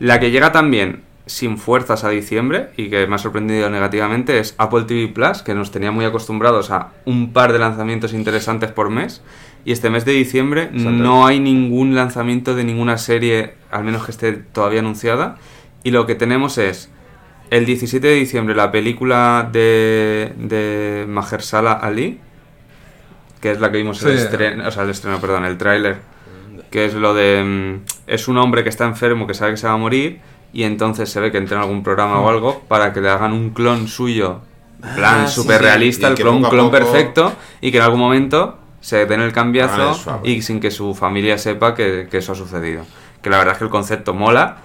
[0.00, 4.54] La que llega también sin fuerzas a diciembre y que me ha sorprendido negativamente es
[4.58, 8.90] Apple TV Plus, que nos tenía muy acostumbrados a un par de lanzamientos interesantes por
[8.90, 9.22] mes.
[9.64, 14.10] Y este mes de diciembre no hay ningún lanzamiento de ninguna serie, al menos que
[14.10, 15.36] esté todavía anunciada.
[15.84, 16.90] Y lo que tenemos es
[17.50, 22.18] el 17 de diciembre la película de, de Mahershala Ali,
[23.40, 24.24] que es la que vimos el Sí.
[24.24, 25.98] estreno, o sea, el estreno, perdón, el tráiler,
[26.70, 29.66] que es lo de mm, es un hombre que está enfermo que sabe que se
[29.66, 30.20] va a morir
[30.52, 33.32] y entonces se ve que entra en algún programa o algo para que le hagan
[33.32, 34.40] un clon suyo,
[34.96, 37.84] plan Ah, sí, súper sí, realista, el clon, un clon poco- perfecto y que en
[37.84, 39.74] algún momento se den el cambiazo
[40.24, 42.84] y sin que su familia sepa que, que eso ha sucedido.
[43.22, 44.56] Que la verdad es que el concepto mola,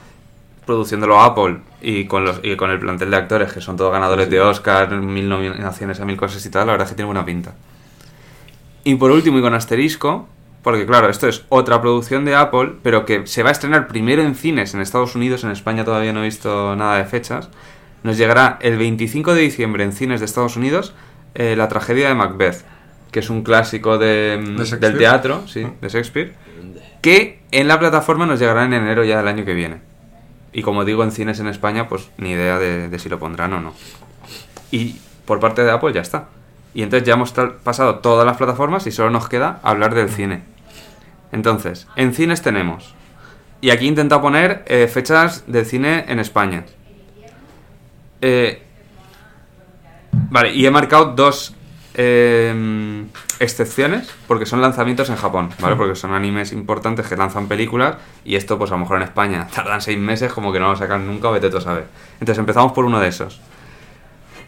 [0.66, 4.30] produciéndolo Apple y con, los, y con el plantel de actores que son todos ganadores
[4.30, 7.26] de Oscar, mil nominaciones a mil cosas y tal, la verdad es que tiene buena
[7.26, 7.54] pinta.
[8.84, 10.28] Y por último, y con asterisco,
[10.66, 14.24] porque claro, esto es otra producción de Apple, pero que se va a estrenar primero
[14.24, 17.50] en cines en Estados Unidos, en España todavía no he visto nada de fechas,
[18.02, 20.96] nos llegará el 25 de diciembre en cines de Estados Unidos
[21.36, 22.66] eh, La tragedia de Macbeth,
[23.12, 26.34] que es un clásico de, mm, del teatro, sí, de Shakespeare,
[27.02, 29.82] que en la plataforma nos llegará en enero ya del año que viene.
[30.52, 33.54] Y como digo, en cines en España, pues ni idea de, de si lo pondrán
[33.54, 33.76] o no.
[34.72, 36.30] Y por parte de Apple ya está.
[36.74, 40.55] Y entonces ya hemos pasado todas las plataformas y solo nos queda hablar del cine.
[41.36, 42.96] Entonces, en cines tenemos.
[43.60, 46.64] Y aquí he intentado poner eh, fechas del cine en España.
[48.22, 48.64] Eh,
[50.30, 51.54] vale, y he marcado dos
[51.94, 53.04] eh,
[53.40, 55.76] excepciones porque son lanzamientos en Japón, ¿vale?
[55.76, 59.46] Porque son animes importantes que lanzan películas y esto, pues a lo mejor en España
[59.54, 61.88] tardan seis meses, como que no lo sacan nunca, o vete tú a saber.
[62.14, 63.42] Entonces empezamos por uno de esos.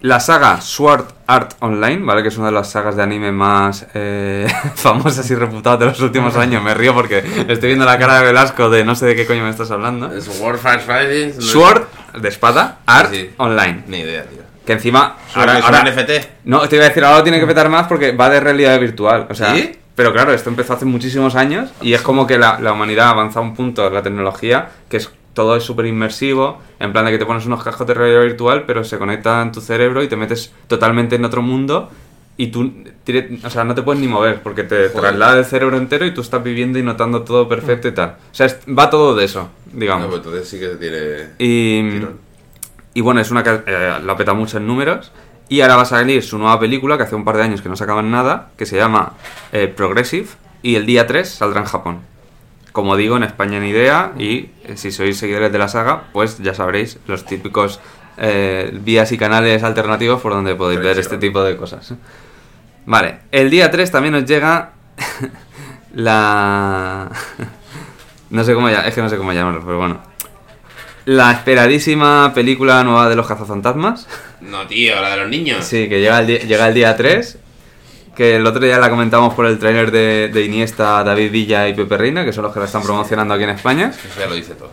[0.01, 2.21] La saga Sword Art Online, ¿vale?
[2.21, 5.99] Que es una de las sagas de anime más eh, famosas y reputadas de los
[6.01, 6.61] últimos años.
[6.63, 9.43] Me río porque estoy viendo la cara de Velasco de no sé de qué coño
[9.43, 10.11] me estás hablando.
[10.15, 11.35] Es Warfare Fighting.
[11.37, 11.83] no- Sword,
[12.21, 13.31] de espada, Art Sí.
[13.37, 13.83] Online.
[13.87, 14.41] Ni idea, tío.
[14.65, 15.15] Que encima...
[15.33, 16.43] Ahora, Ahora, NFT.
[16.45, 18.79] no, te iba a decir, ahora lo tiene que petar más porque va de realidad
[18.79, 19.25] virtual.
[19.29, 19.71] O sea, ¿Sí?
[19.95, 23.39] Pero claro, esto empezó hace muchísimos años y es como que la, la humanidad avanza
[23.39, 27.17] a un punto la tecnología que es todo es súper inmersivo, en plan de que
[27.19, 30.15] te pones unos cascos de realidad virtual, pero se conecta en tu cerebro y te
[30.17, 31.89] metes totalmente en otro mundo
[32.37, 32.73] y tú,
[33.45, 34.91] o sea, no te puedes ni mover porque te Joder.
[34.93, 38.09] traslada el cerebro entero y tú estás viviendo y notando todo perfecto y tal.
[38.31, 40.07] O sea, es- va todo de eso, digamos.
[40.07, 42.07] pues entonces sí que se tiene.
[42.93, 45.11] Y bueno, es una que eh, la peta mucho en números.
[45.49, 47.69] Y ahora va a salir su nueva película, que hace un par de años que
[47.69, 49.13] no sacaban nada, que se llama
[49.53, 50.27] eh, Progressive.
[50.61, 51.99] Y el día 3 saldrá en Japón.
[52.77, 54.11] Como digo, en España ni idea.
[54.19, 57.79] Y eh, si sois seguidores de la saga, pues ya sabréis los típicos
[58.17, 61.95] eh, vías y canales alternativos por donde podéis ver este tipo de cosas.
[62.85, 64.73] Vale, el día 3 también nos llega
[65.95, 67.09] la...
[68.29, 69.99] no sé cómo ya, es que no sé cómo llamarlo, pero bueno.
[71.05, 74.07] La esperadísima película nueva de los cazafantasmas.
[74.41, 75.65] No, tío, la de los niños.
[75.65, 77.39] Sí, que llega el, llega el día 3.
[78.17, 81.75] Que el otro día la comentamos por el tráiler de, de Iniesta, David Villa y
[81.75, 83.91] Pepe Reina, que son los que la están promocionando aquí en España.
[83.91, 84.71] Eso ya lo dice todo.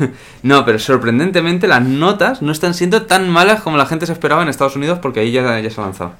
[0.42, 4.42] No, pero sorprendentemente las notas no están siendo tan malas como la gente se esperaba
[4.42, 6.14] en Estados Unidos porque ahí ya, ya se ha lanzado.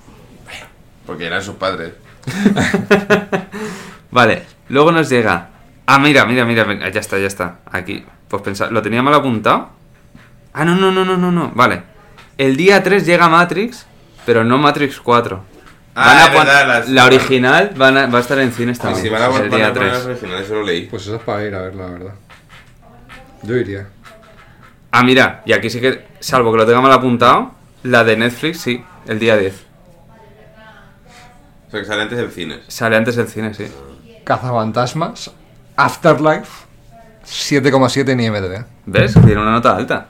[1.07, 1.95] Porque eran sus padres.
[4.13, 5.49] Vale, luego nos llega.
[5.87, 7.61] Ah, mira, mira, mira, mira, ya está, ya está.
[7.73, 9.71] Aquí, pues pensar, lo tenía mal apuntado.
[10.53, 11.51] Ah, no, no, no, no, no, no.
[11.53, 11.83] Vale.
[12.39, 13.87] El día 3 llega Matrix,
[14.25, 15.51] pero no Matrix 4.
[16.03, 18.53] Ah, Van a es pon- verdad, las- la original van a- va a estar en
[18.53, 19.03] cines también.
[19.03, 19.93] si van a, el van día a poner 3.
[19.93, 20.87] las originales, eso lo leí.
[20.87, 22.15] Pues eso es para ir a ver, la verdad.
[23.43, 23.87] Yo iría.
[24.93, 28.61] Ah, mira, y aquí sí que, salvo que lo tenga mal apuntado, la de Netflix
[28.61, 29.55] sí, el día 10.
[31.69, 32.61] O sea, que sale antes del cine.
[32.67, 33.67] Sale antes del cine, sí.
[34.25, 35.31] Cazafantasmas,
[35.77, 36.67] Afterlife,
[37.25, 38.65] 7,7 en IMDb.
[38.87, 39.15] ¿Ves?
[39.15, 40.09] Tiene una nota alta.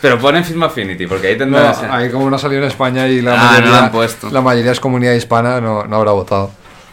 [0.00, 1.82] Pero ponen Film Affinity, porque ahí No, tendrás...
[1.82, 4.30] ahí como no salió en España y la Ah, no mayoría, han puesto.
[4.30, 6.50] la mayoría es comunidad hispana, no, no habrá votado.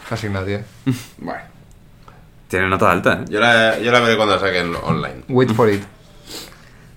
[0.08, 0.64] Casi nadie.
[1.18, 1.40] Bueno.
[2.48, 3.24] Tiene nota alta, ¿eh?
[3.28, 5.22] Yo la, yo la veré cuando la saquen online.
[5.28, 5.82] Wait for it.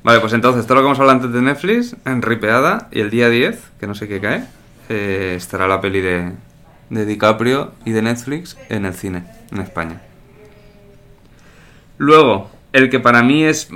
[0.04, 3.10] Vale, pues entonces, todo lo que hemos hablado antes de Netflix, en ripeada, y el
[3.10, 4.46] día 10, que no sé qué cae,
[4.90, 6.32] eh, estará la peli de,
[6.90, 10.02] de DiCaprio y de Netflix en el cine, en España.
[11.98, 13.70] Luego, el que para mí es...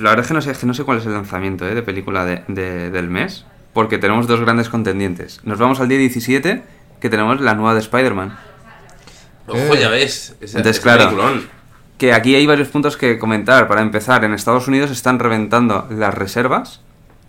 [0.00, 1.74] La verdad es que no sé, es que no sé cuál es el lanzamiento eh,
[1.74, 5.40] de película de- de- del mes, porque tenemos dos grandes contendientes.
[5.44, 6.62] Nos vamos al día 17,
[7.00, 8.36] que tenemos la nueva de Spider-Man.
[9.48, 9.78] Ojo, Eh.
[9.80, 10.34] ya ves.
[10.40, 11.04] Ese, Entonces, ese claro.
[11.04, 11.48] peliculón.
[11.98, 13.68] Que aquí hay varios puntos que comentar.
[13.68, 16.80] Para empezar, en Estados Unidos están reventando las reservas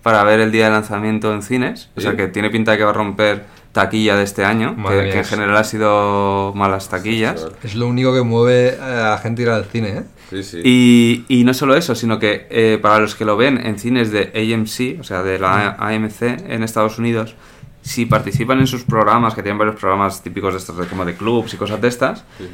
[0.04, 1.89] para ver el día de lanzamiento en cines.
[1.95, 5.18] O sea que tiene pinta de que va a romper taquilla de este año, que,
[5.20, 7.48] en general ha sido malas taquillas.
[7.64, 10.04] Es lo único que mueve a la gente a ir al cine, ¿eh?
[10.30, 10.61] Sí, sí.
[10.63, 14.11] Y, y no solo eso, sino que eh, para los que lo ven en cines
[14.11, 17.36] de AMC, o sea, de la AMC en Estados Unidos,
[17.82, 21.15] si participan en sus programas, que tienen varios programas típicos de estos, de, como de
[21.15, 22.45] clubs y cosas de estas, Sí,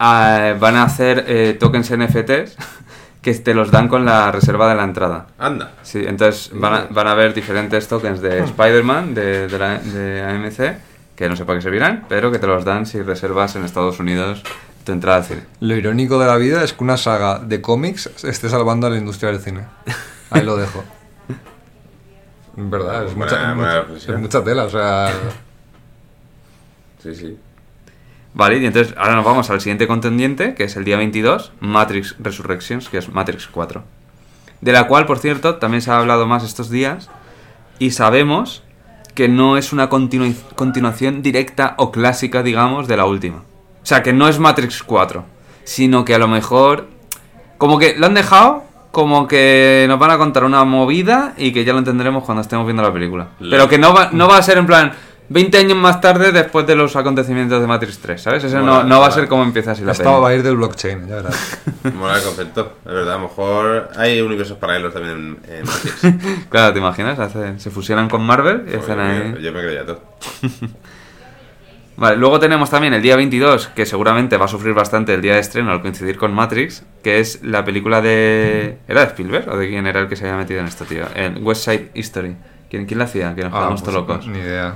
[0.00, 2.56] ah, van a hacer eh, tokens NFTs
[3.22, 5.28] que te los dan con la reserva de la entrada.
[5.38, 5.72] Anda.
[5.82, 10.22] Sí, entonces van a, van a haber diferentes tokens de Spider-Man de, de, la- de
[10.22, 10.76] AMC,
[11.16, 13.98] que no sé para qué servirán, pero que te los dan si reservas en Estados
[14.00, 14.42] Unidos
[14.84, 15.42] tu entrada al cine.
[15.60, 18.96] Lo irónico de la vida es que una saga de cómics esté salvando a la
[18.98, 19.64] industria del cine.
[20.30, 20.84] Ahí lo dejo.
[22.56, 24.16] En verdad, es mucha, buena mucha- reflexión.
[24.16, 25.12] es mucha tela, o sea...
[27.02, 27.36] Sí, sí.
[28.32, 32.16] Vale, y entonces ahora nos vamos al siguiente contendiente, que es el día 22, Matrix
[32.18, 33.82] Resurrections, que es Matrix 4.
[34.60, 37.10] De la cual, por cierto, también se ha hablado más estos días,
[37.78, 38.62] y sabemos
[39.14, 43.42] que no es una continu- continuación directa o clásica, digamos, de la última.
[43.84, 45.24] O sea, que no es Matrix 4,
[45.62, 46.88] sino que a lo mejor...
[47.58, 51.64] Como que lo han dejado como que nos van a contar una movida y que
[51.64, 53.28] ya lo entenderemos cuando estemos viendo la película.
[53.38, 54.92] Pero que no va, no va a ser en plan
[55.30, 58.44] 20 años más tarde después de los acontecimientos de Matrix 3, ¿sabes?
[58.44, 60.08] Eso no, Mola, no va a ser como empieza así la peli.
[60.08, 61.58] va a ir del blockchain, ya verás.
[61.94, 62.74] Mola el concepto.
[62.86, 66.46] Es verdad, a lo mejor hay universos paralelos también en, en Matrix.
[66.50, 67.18] Claro, ¿te imaginas?
[67.18, 69.34] Hacen- se fusionan con Marvel y hacen ahí...
[69.42, 70.00] Yo me creía todo.
[71.96, 75.34] Vale, luego tenemos también el día 22, que seguramente va a sufrir bastante el día
[75.34, 78.78] de estreno al coincidir con Matrix, que es la película de...
[78.88, 81.04] ¿Era de Spielberg o de quién era el que se había metido en esto, tío?
[81.14, 82.36] El West Side History.
[82.68, 83.34] ¿Quién, quién la hacía?
[83.34, 84.26] Que nos Ah, quedamos pues, todos locos.
[84.26, 84.74] Ni idea.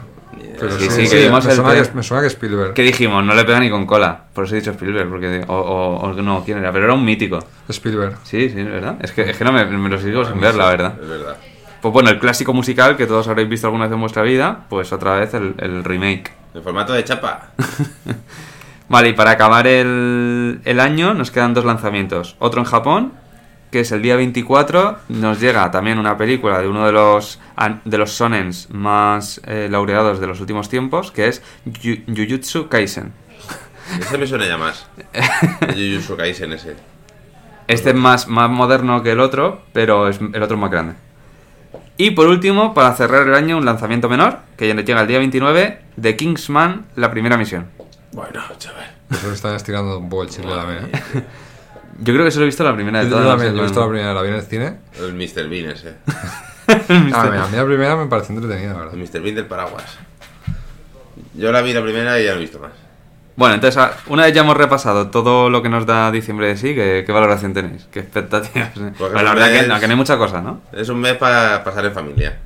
[0.60, 2.74] Pero Sí, sí, que vimos me, el suena que, me suena que Spielberg.
[2.74, 3.24] ¿Qué dijimos?
[3.24, 4.26] No le pega ni con cola.
[4.32, 5.42] Por eso he dicho Spielberg, porque...
[5.48, 6.70] O, o- o no, ¿quién era?
[6.70, 7.40] Pero era un mítico.
[7.68, 8.18] Spielberg.
[8.22, 8.96] Sí, sí, es verdad.
[9.00, 10.94] Es que, es que no me, me lo sigo sin ver, la verdad.
[11.02, 11.36] Es verdad.
[11.80, 14.92] Pues bueno, el clásico musical que todos habréis visto alguna vez en vuestra vida, pues
[14.92, 16.32] otra vez el, el remake.
[16.54, 17.50] En formato de chapa.
[18.88, 22.36] Vale, y para acabar el, el año nos quedan dos lanzamientos.
[22.38, 23.12] Otro en Japón,
[23.70, 24.98] que es el día 24.
[25.10, 27.38] Nos llega también una película de uno de los,
[27.84, 33.12] de los sonens más eh, laureados de los últimos tiempos, que es Yu- Jujutsu Kaisen.
[34.00, 34.88] Ese me suena ya más.
[35.60, 36.76] El Jujutsu Kaisen ese.
[37.68, 40.94] Este es más, más moderno que el otro, pero es, el otro es más grande.
[41.96, 45.18] Y por último, para cerrar el año, un lanzamiento menor, que ya llega el día
[45.18, 47.66] 29, de Kingsman, la primera misión.
[48.12, 48.94] Bueno, chaval.
[49.10, 50.90] Eso están estirando un poco el chicle también.
[50.92, 51.02] ¿eh?
[52.00, 53.28] Yo creo que solo he visto la primera de Yo todas.
[53.30, 54.76] también, yo he sé, visto la primera, la vi en el cine.
[55.00, 55.48] El Mr.
[55.48, 55.94] Bean ese.
[56.68, 59.10] A mí, a mí la primera me pareció entretenida, la El verdad.
[59.14, 59.20] Mr.
[59.22, 59.98] Bean del paraguas.
[61.34, 62.72] Yo la vi la primera y ya no he visto más.
[63.38, 66.74] Bueno, entonces, una vez ya hemos repasado todo lo que nos da diciembre de sí,
[66.74, 67.86] ¿qué, qué valoración tenéis?
[67.92, 68.70] ¿Qué expectativas?
[68.98, 70.60] Pues la verdad es- que, no, que no hay mucha cosa, ¿no?
[70.72, 72.36] Es un mes para pasar en familia.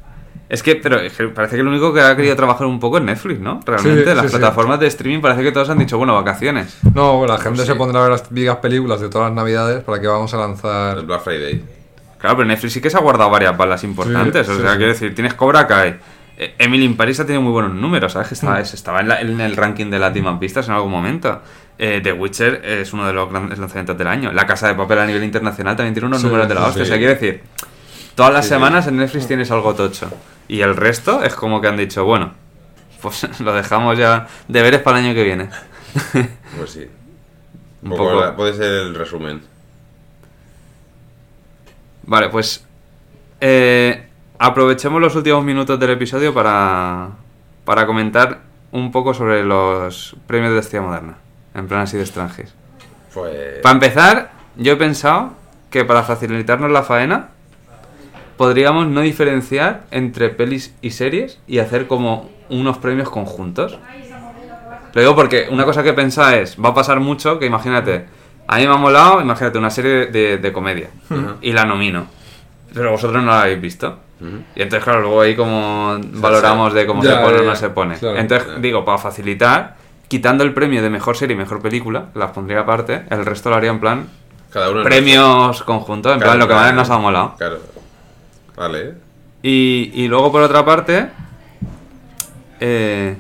[0.51, 2.99] Es que, pero es que parece que lo único que ha querido trabajar un poco
[2.99, 3.61] es Netflix, ¿no?
[3.65, 4.37] Realmente, Sí, las sí, sí.
[4.37, 6.77] plataformas de streaming parece que todos han dicho, bueno, vacaciones.
[6.95, 9.83] No, la gente Pues se pondrá a ver las vigas películas de todas las navidades
[9.83, 11.03] para que vamos a El lanzar.
[11.07, 11.65] Black Friday.
[12.19, 14.47] Claro, pero Netflix sí que se ha guardado varias balas importantes.
[14.47, 14.77] Sí, o sí, sea, sí.
[14.77, 15.97] quiero decir, tienes Cobra Kai.
[16.39, 18.29] Eh, Emily in Paris ha tenido muy buenos números, ¿sabes?
[18.29, 18.63] Que estaba, Mm.
[18.63, 21.43] estaba en, la- en el ranking de las Demon Pistas en algún momento.
[21.79, 24.33] Eh, The Witcher es uno de los grandes lanzamientos del año.
[24.33, 26.67] La Casa de Papel a nivel internacional también tiene unos Sí, números de la sí,
[26.69, 26.83] hostia.
[26.83, 27.43] O sea, quiero decir,
[28.15, 30.11] todas las Sí, semanas en Netflix tienes algo tocho.
[30.49, 32.33] Y el resto es como que han dicho, bueno,
[33.01, 35.49] pues lo dejamos ya deberes para el año que viene.
[36.57, 36.87] Pues sí.
[37.83, 38.21] Un Un poco poco.
[38.25, 39.43] la- puede ser el resumen.
[42.05, 42.65] Vale, pues
[43.41, 44.07] eh,
[44.43, 47.11] aprovechemos los últimos minutos del episodio para,
[47.65, 48.41] para comentar
[48.73, 51.19] un poco sobre los premios de Estia Moderna,
[51.55, 52.53] en plan así de extranjeros.
[53.15, 53.61] Pues.
[53.63, 55.35] Para empezar, yo he pensado
[55.71, 57.29] que para facilitarnos la faena
[58.37, 63.79] podríamos no diferenciar entre pelis y series y hacer como unos premios conjuntos.
[64.93, 68.07] Lo digo porque una cosa que he pensado es, va a pasar mucho que imagínate,
[68.49, 70.91] a mí me ha molado, imagínate una serie de, de comedia
[71.41, 72.09] y la nomino,
[72.75, 73.99] pero vosotros no la habéis visto.
[74.55, 77.71] Y entonces, claro, luego ahí como valoramos de cómo Ya, se pone o no se
[77.71, 77.97] pone.
[77.99, 78.19] Claro.
[78.19, 78.59] entonces, Ya.
[78.61, 79.75] digo, para facilitar,
[80.09, 83.57] quitando el premio de mejor serie y mejor película, las pondría aparte, el resto lo
[83.57, 84.09] haría en plan
[84.53, 84.81] Cada uno.
[84.81, 87.35] en premios conjuntos, en Claro, plan lo que más nos ha molado.
[87.39, 87.59] Claro.
[88.57, 88.95] Vale.
[89.43, 91.09] Y, y luego, por otra parte,
[92.61, 93.17] eh,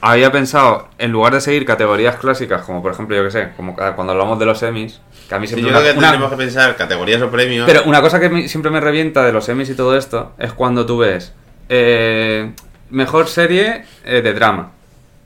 [0.00, 3.74] había pensado, en lugar de seguir categorías clásicas, como por ejemplo, yo que sé, como
[3.74, 5.98] ca- cuando hablamos de los semis, que a mí Sí, siempre yo una- creo que
[5.98, 7.66] una- tenemos que pensar categorías o premios.
[7.66, 10.52] Pero una cosa que me- siempre me revienta de los semis y todo esto es
[10.52, 11.32] cuando tú ves
[11.68, 12.52] eh,
[12.90, 14.72] mejor serie eh, de drama.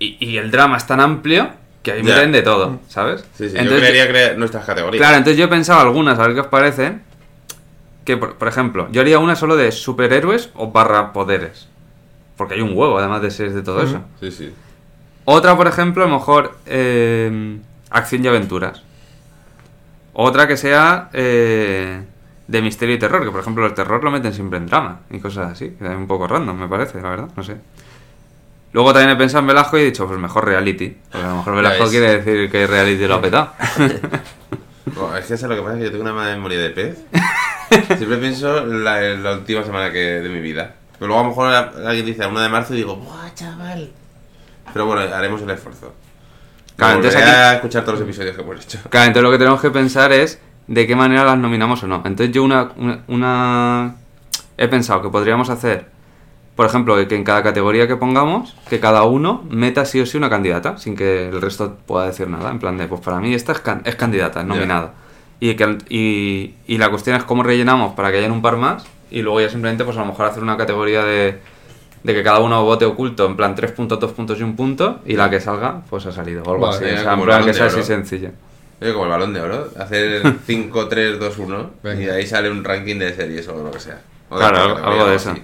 [0.01, 1.51] Y, y el drama es tan amplio
[1.85, 3.25] que ahí meten de todo, ¿sabes?
[3.37, 5.01] Sí, sí, yo Entonces, quería crear nuestras categorías.
[5.01, 6.95] Claro, entonces yo he pensado algunas, a ver qué os parece.
[8.05, 11.69] Que, por, por ejemplo, yo haría una solo de superhéroes o barra poderes.
[12.37, 14.01] Porque hay un huevo, además de series de todo eso.
[14.19, 14.53] Sí, sí.
[15.25, 17.59] Otra, por ejemplo, a lo mejor eh,
[17.91, 18.83] acción y aventuras.
[20.15, 22.03] Otra que sea eh,
[22.47, 25.19] de misterio y terror, que por ejemplo el terror lo meten siempre en drama y
[25.21, 25.71] cosas así.
[25.71, 27.57] Que es un poco random, me parece, la verdad, no sé.
[28.73, 30.97] Luego también he pensado en Velasco y he dicho, pues mejor reality.
[31.11, 33.53] Porque a lo mejor Velasco quiere decir que reality lo ha petado.
[34.97, 36.71] No, es que eso es lo que pasa, que yo tengo una mala memoria de
[36.71, 37.05] pez.
[37.97, 40.75] Siempre pienso la, la última semana que, de mi vida.
[40.99, 43.91] Pero luego a lo mejor alguien dice 1 de marzo y digo, ¡buah, chaval!
[44.73, 45.95] Pero bueno, haremos el esfuerzo.
[46.77, 48.79] Claro, entonces aquí- a escuchar todos los episodios que hemos hecho.
[48.89, 51.97] Claro, entonces lo que tenemos que pensar es de qué manera las nominamos o no.
[52.05, 53.95] Entonces yo una, una, una-
[54.59, 55.87] he pensado que podríamos hacer,
[56.57, 60.17] por ejemplo, que en cada categoría que pongamos, que cada uno meta sí o sí
[60.17, 62.51] una candidata, sin que el resto pueda decir nada.
[62.51, 64.95] En plan de, pues para mí esta es, can- es candidata, es nominada.
[65.41, 68.85] Y, que, y, y la cuestión es cómo rellenamos para que hayan un par más
[69.11, 71.41] y luego ya simplemente pues a lo mejor hacer una categoría de,
[72.03, 75.01] de que cada uno vote oculto, en plan tres puntos, dos puntos y un punto,
[75.07, 76.99] y la que salga pues ha salido o algo Vale, así.
[76.99, 77.85] O sea, en plan que sea así oro.
[77.85, 78.31] sencillo.
[78.81, 82.51] Oye, como el balón de oro, hacer 5, 3, 2, 1 y de ahí sale
[82.51, 84.01] un ranking de series o lo que sea.
[84.29, 85.29] O de Claro, algo- de así.
[85.31, 85.39] eso.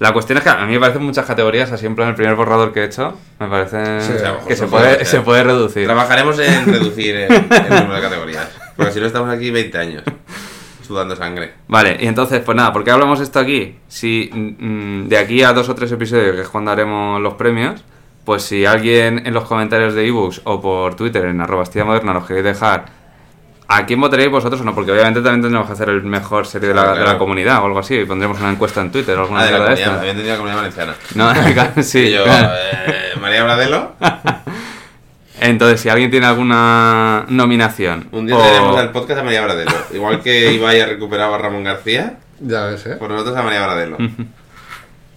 [0.00, 2.34] La cuestión es que a mí me parecen muchas categorías, así en plan el primer
[2.34, 4.12] borrador que he hecho, me parece Sí,
[4.48, 5.84] que se puede, se puede reducir.
[5.84, 8.48] Trabajaremos en reducir el, el número de categorías.
[8.76, 10.02] Porque si no estamos aquí 20 años
[10.84, 11.54] sudando sangre.
[11.68, 13.76] Vale, y entonces, pues nada, ¿por qué hablamos esto aquí?
[13.88, 17.82] Si mm, de aquí a dos o tres episodios, que es cuando haremos los premios,
[18.24, 22.26] pues si alguien en los comentarios de ebooks o por Twitter en arroba moderna nos
[22.26, 22.86] queréis dejar
[23.66, 26.68] a quién votaréis vosotros o no, porque obviamente también tendremos que hacer el mejor serie
[26.68, 29.16] de la, Claro, de la comunidad o algo así, y pondremos una encuesta en Twitter
[29.18, 29.98] o alguna Ah, de la de estas.
[29.98, 30.94] había entendido la comunidad valenciana.
[31.14, 33.92] No, sí, yo, eh, María Bradelo,
[35.40, 39.72] Entonces, si alguien tiene alguna nominación un día o- traeremos al podcast a María Bradelo.
[39.92, 42.96] Igual que Ibai ha recuperado a Ramón García, Ya ves, ¿eh?
[42.96, 43.98] por nosotros a María Bradelo.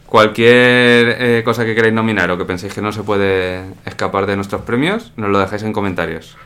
[0.05, 4.37] Cualquier eh, cosa que queráis nominar o que penséis que no se puede escapar de
[4.37, 6.37] nuestros premios, nos lo dejáis en comentarios.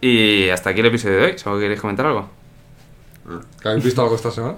[0.00, 1.38] Y hasta aquí el episodio de hoy.
[1.38, 2.30] ¿Solo queréis comentar algo?
[3.60, 4.54] ¿Que ¿Habéis visto algo esta semana?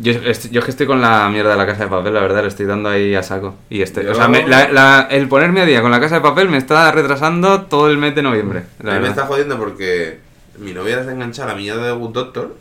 [0.00, 2.42] Yo, yo es que estoy con la mierda de la casa de papel, la verdad,
[2.42, 3.56] le estoy dando ahí a saco.
[3.68, 6.14] Y este, Yo- o sea, me- la- la- el ponerme a día con la casa
[6.16, 8.62] de papel me está retrasando todo el mes de noviembre.
[8.82, 10.18] La a mí me está jodiendo porque
[10.58, 12.56] mi novia se engancha a la mierda de Good Doctor.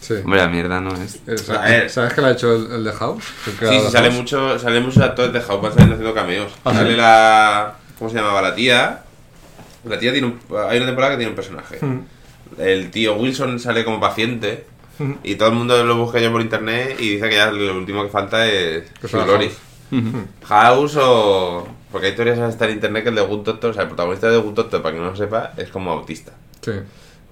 [0.00, 0.14] Sí.
[0.22, 1.20] Hombre, la mierda no es.
[1.26, 1.88] Eh, sa- A ver.
[1.88, 3.24] ¿Sabes que le ha hecho el, el de House?
[3.46, 4.18] El Sí, sí, sale House.
[4.20, 6.52] mucho, sale muchos actores de House van saliendo haciendo cameos.
[6.64, 6.96] Ah, sale ¿sí?
[6.98, 7.74] la.
[7.98, 8.42] ¿Cómo se llamaba?
[8.42, 9.00] La tía.
[9.84, 11.78] La tía tiene un, hay una temporada que tiene un personaje.
[11.80, 12.00] Mm.
[12.58, 14.66] El tío Wilson sale como paciente.
[15.22, 18.02] Y todo el mundo lo busca yo por internet y dice que ya lo último
[18.04, 18.84] que falta es.
[19.90, 20.26] Ujú.
[20.46, 21.68] House o.
[21.92, 24.28] Porque hay teorías hasta en internet que el de Good Doctor, o sea, el protagonista
[24.28, 26.32] de Good Doctor, para que no lo sepa, es como autista.
[26.60, 26.72] Sí.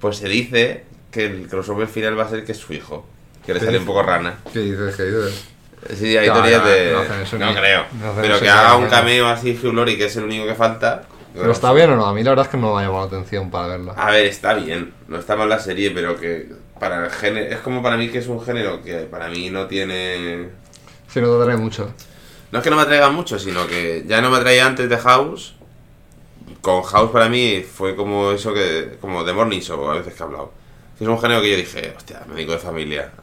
[0.01, 3.07] Pues se dice que el crossover final va a ser que es su hijo.
[3.45, 4.37] Que le ¿Qué sale un poco rana.
[4.53, 4.95] ¿Qué dices?
[4.97, 5.49] ¿Qué dices?
[5.99, 6.93] Sí, hay No, teorías no, de.
[7.39, 7.85] no no creo.
[8.21, 11.03] pero que haga un cameo así Hugh Laurie, que es el único que falta.
[11.35, 12.07] ¿Pero está bien o no?
[12.07, 13.95] A mí la verdad es que no me ha llamado la atención para verla.
[13.97, 14.93] A ver, está bien.
[15.09, 16.49] No está mal la serie, pero que
[16.83, 17.55] para el género.
[17.55, 20.49] Es como para mí que es un género que para mí no tiene.
[21.07, 21.95] Si no te atrae mucho.
[22.51, 24.99] No es que no me atraiga mucho, sino que ya no me atraía antes de
[24.99, 25.55] House.
[26.61, 28.97] Con House para mí fue como eso que.
[29.01, 30.53] como The Morning Show, a veces que he hablado.
[30.99, 33.13] Es un género que yo dije, hostia, médico de familia.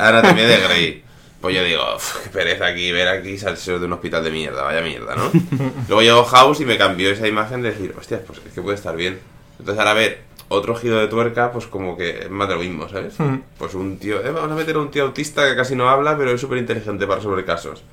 [0.00, 1.04] Anatomía de Grey.
[1.40, 4.64] Pues yo digo, "Uf, qué pereza aquí, ver aquí salseo de un hospital de mierda,
[4.64, 5.30] vaya mierda, ¿no?
[5.88, 8.74] Luego llegó House y me cambió esa imagen de decir, hostia, pues es que puede
[8.76, 9.20] estar bien.
[9.60, 12.88] Entonces ahora ver otro giro de tuerca, pues como que es más de lo mismo,
[12.88, 13.14] ¿sabes?
[13.56, 16.18] Pues un tío, eh, vamos a meter a un tío autista que casi no habla,
[16.18, 17.84] pero es súper inteligente para resolver casos.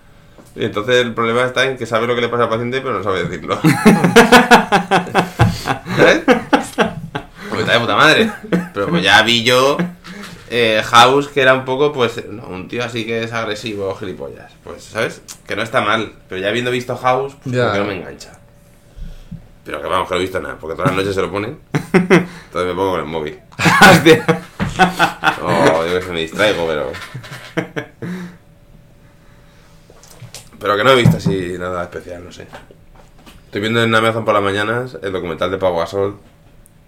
[0.56, 2.96] Y entonces el problema está en que sabe lo que le pasa al paciente, pero
[2.96, 3.60] no sabe decirlo.
[5.98, 6.24] ¿Sabes?
[6.26, 8.32] Pues está de puta madre.
[8.74, 9.78] Pero pues ya vi yo
[10.50, 14.52] eh, House, que era un poco, pues, no, un tío así que es agresivo, gilipollas.
[14.64, 15.22] Pues, ¿sabes?
[15.46, 16.14] Que no está mal.
[16.28, 18.32] Pero ya habiendo visto House, pues como que no me engancha.
[19.68, 21.60] Pero que vamos, que no he visto nada, porque todas las noches se lo ponen.
[21.94, 23.40] Entonces me pongo con el móvil.
[25.42, 26.92] Oh, yo que se me distraigo, pero.
[30.60, 32.48] Pero que no he visto así nada especial, no sé.
[33.46, 36.18] Estoy viendo en Amazon por las mañanas el documental de Pau Gasol,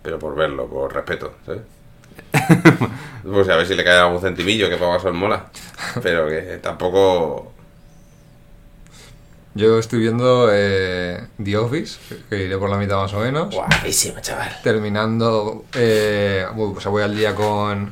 [0.04, 1.62] pero por verlo, por respeto, ¿sabes?
[3.24, 5.48] Pues a ver si le cae algún centimillo que Pau Gasol mola.
[6.04, 7.54] Pero que tampoco.
[9.56, 11.98] Yo estoy viendo eh, The Office,
[12.30, 13.54] que- iré por la mitad más o menos.
[13.54, 14.58] Guapísimo, chaval.
[14.64, 17.92] Terminando, eh, bueno, pues voy al día con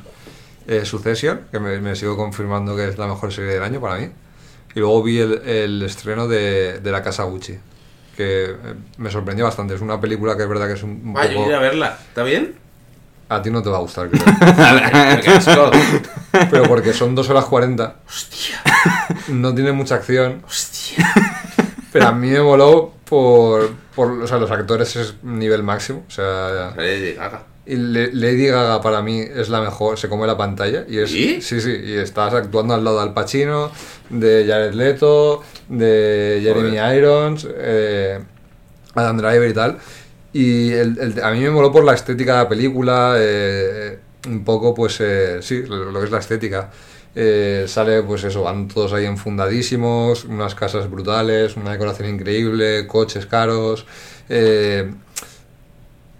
[0.67, 3.95] eh, Succession, que me, me sigo confirmando que es la mejor serie del año para
[3.97, 4.09] mí.
[4.75, 7.57] Y luego vi el, el estreno de, de La Casa Gucci,
[8.15, 8.55] que eh,
[8.97, 9.73] me sorprendió bastante.
[9.73, 11.47] Es una película que es verdad que es un, un Ah, yo poco...
[11.47, 11.97] iré a verla.
[12.07, 12.55] ¿Está bien?
[13.29, 14.23] A ti no te va a gustar, creo.
[16.49, 17.95] Pero porque son 2 horas 40.
[18.07, 18.61] Hostia.
[19.27, 20.43] No tiene mucha acción.
[20.47, 21.36] Hostia.
[21.93, 26.03] Pero a mí me moló por, por o sea, los actores es nivel máximo.
[26.07, 27.43] O sea, Lady Gaga.
[27.65, 30.85] y Le- Lady Gaga para mí es la mejor, se come la pantalla.
[30.87, 31.41] Y es, ¿Sí?
[31.41, 33.71] Sí, sí, y estás actuando al lado de Al Pacino,
[34.09, 36.97] de Jared Leto, de Jeremy Joder.
[36.97, 38.19] Irons, eh,
[38.95, 39.77] Adam Driver y tal.
[40.33, 44.43] Y el- el- a mí me moló por la estética de la película, eh, un
[44.43, 46.69] poco pues eh, sí, lo, lo que es la estética.
[47.19, 53.25] Eh, sale pues eso, van todos ahí enfundadísimos, unas casas brutales, una decoración increíble, coches
[53.25, 53.87] caros.
[54.29, 54.91] eh,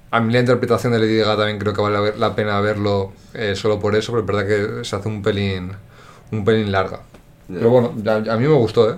[0.10, 3.56] a mí la interpretación de Lady Gaga también creo que vale la pena verlo eh,
[3.56, 4.48] solo por eso, pero es verdad
[4.80, 5.72] que se hace un pelín,
[6.32, 7.02] un pelín larga.
[7.48, 8.96] Pero bueno, a, a mí me gustó, ¿eh?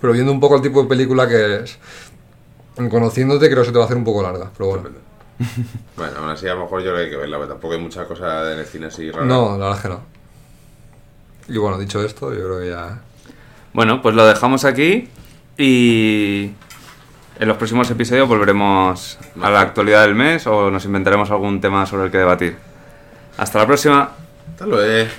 [0.00, 1.78] Pero viendo un poco el tipo de película que es,
[2.90, 4.88] conociéndote creo que se te va a hacer un poco larga, pero bueno.
[5.96, 7.80] Bueno, aún así a lo mejor yo creo que hay que verla, porque tampoco hay
[7.80, 9.26] mucha cosa en el cine así rara.
[9.26, 10.13] No, la verdad es que no.
[11.48, 13.00] Y bueno, dicho esto, yo creo que ya...
[13.72, 15.08] Bueno, pues lo dejamos aquí
[15.58, 16.50] y
[17.38, 21.84] en los próximos episodios volveremos a la actualidad del mes o nos inventaremos algún tema
[21.86, 22.56] sobre el que debatir.
[23.36, 24.10] Hasta la próxima.
[24.52, 25.10] Hasta luego.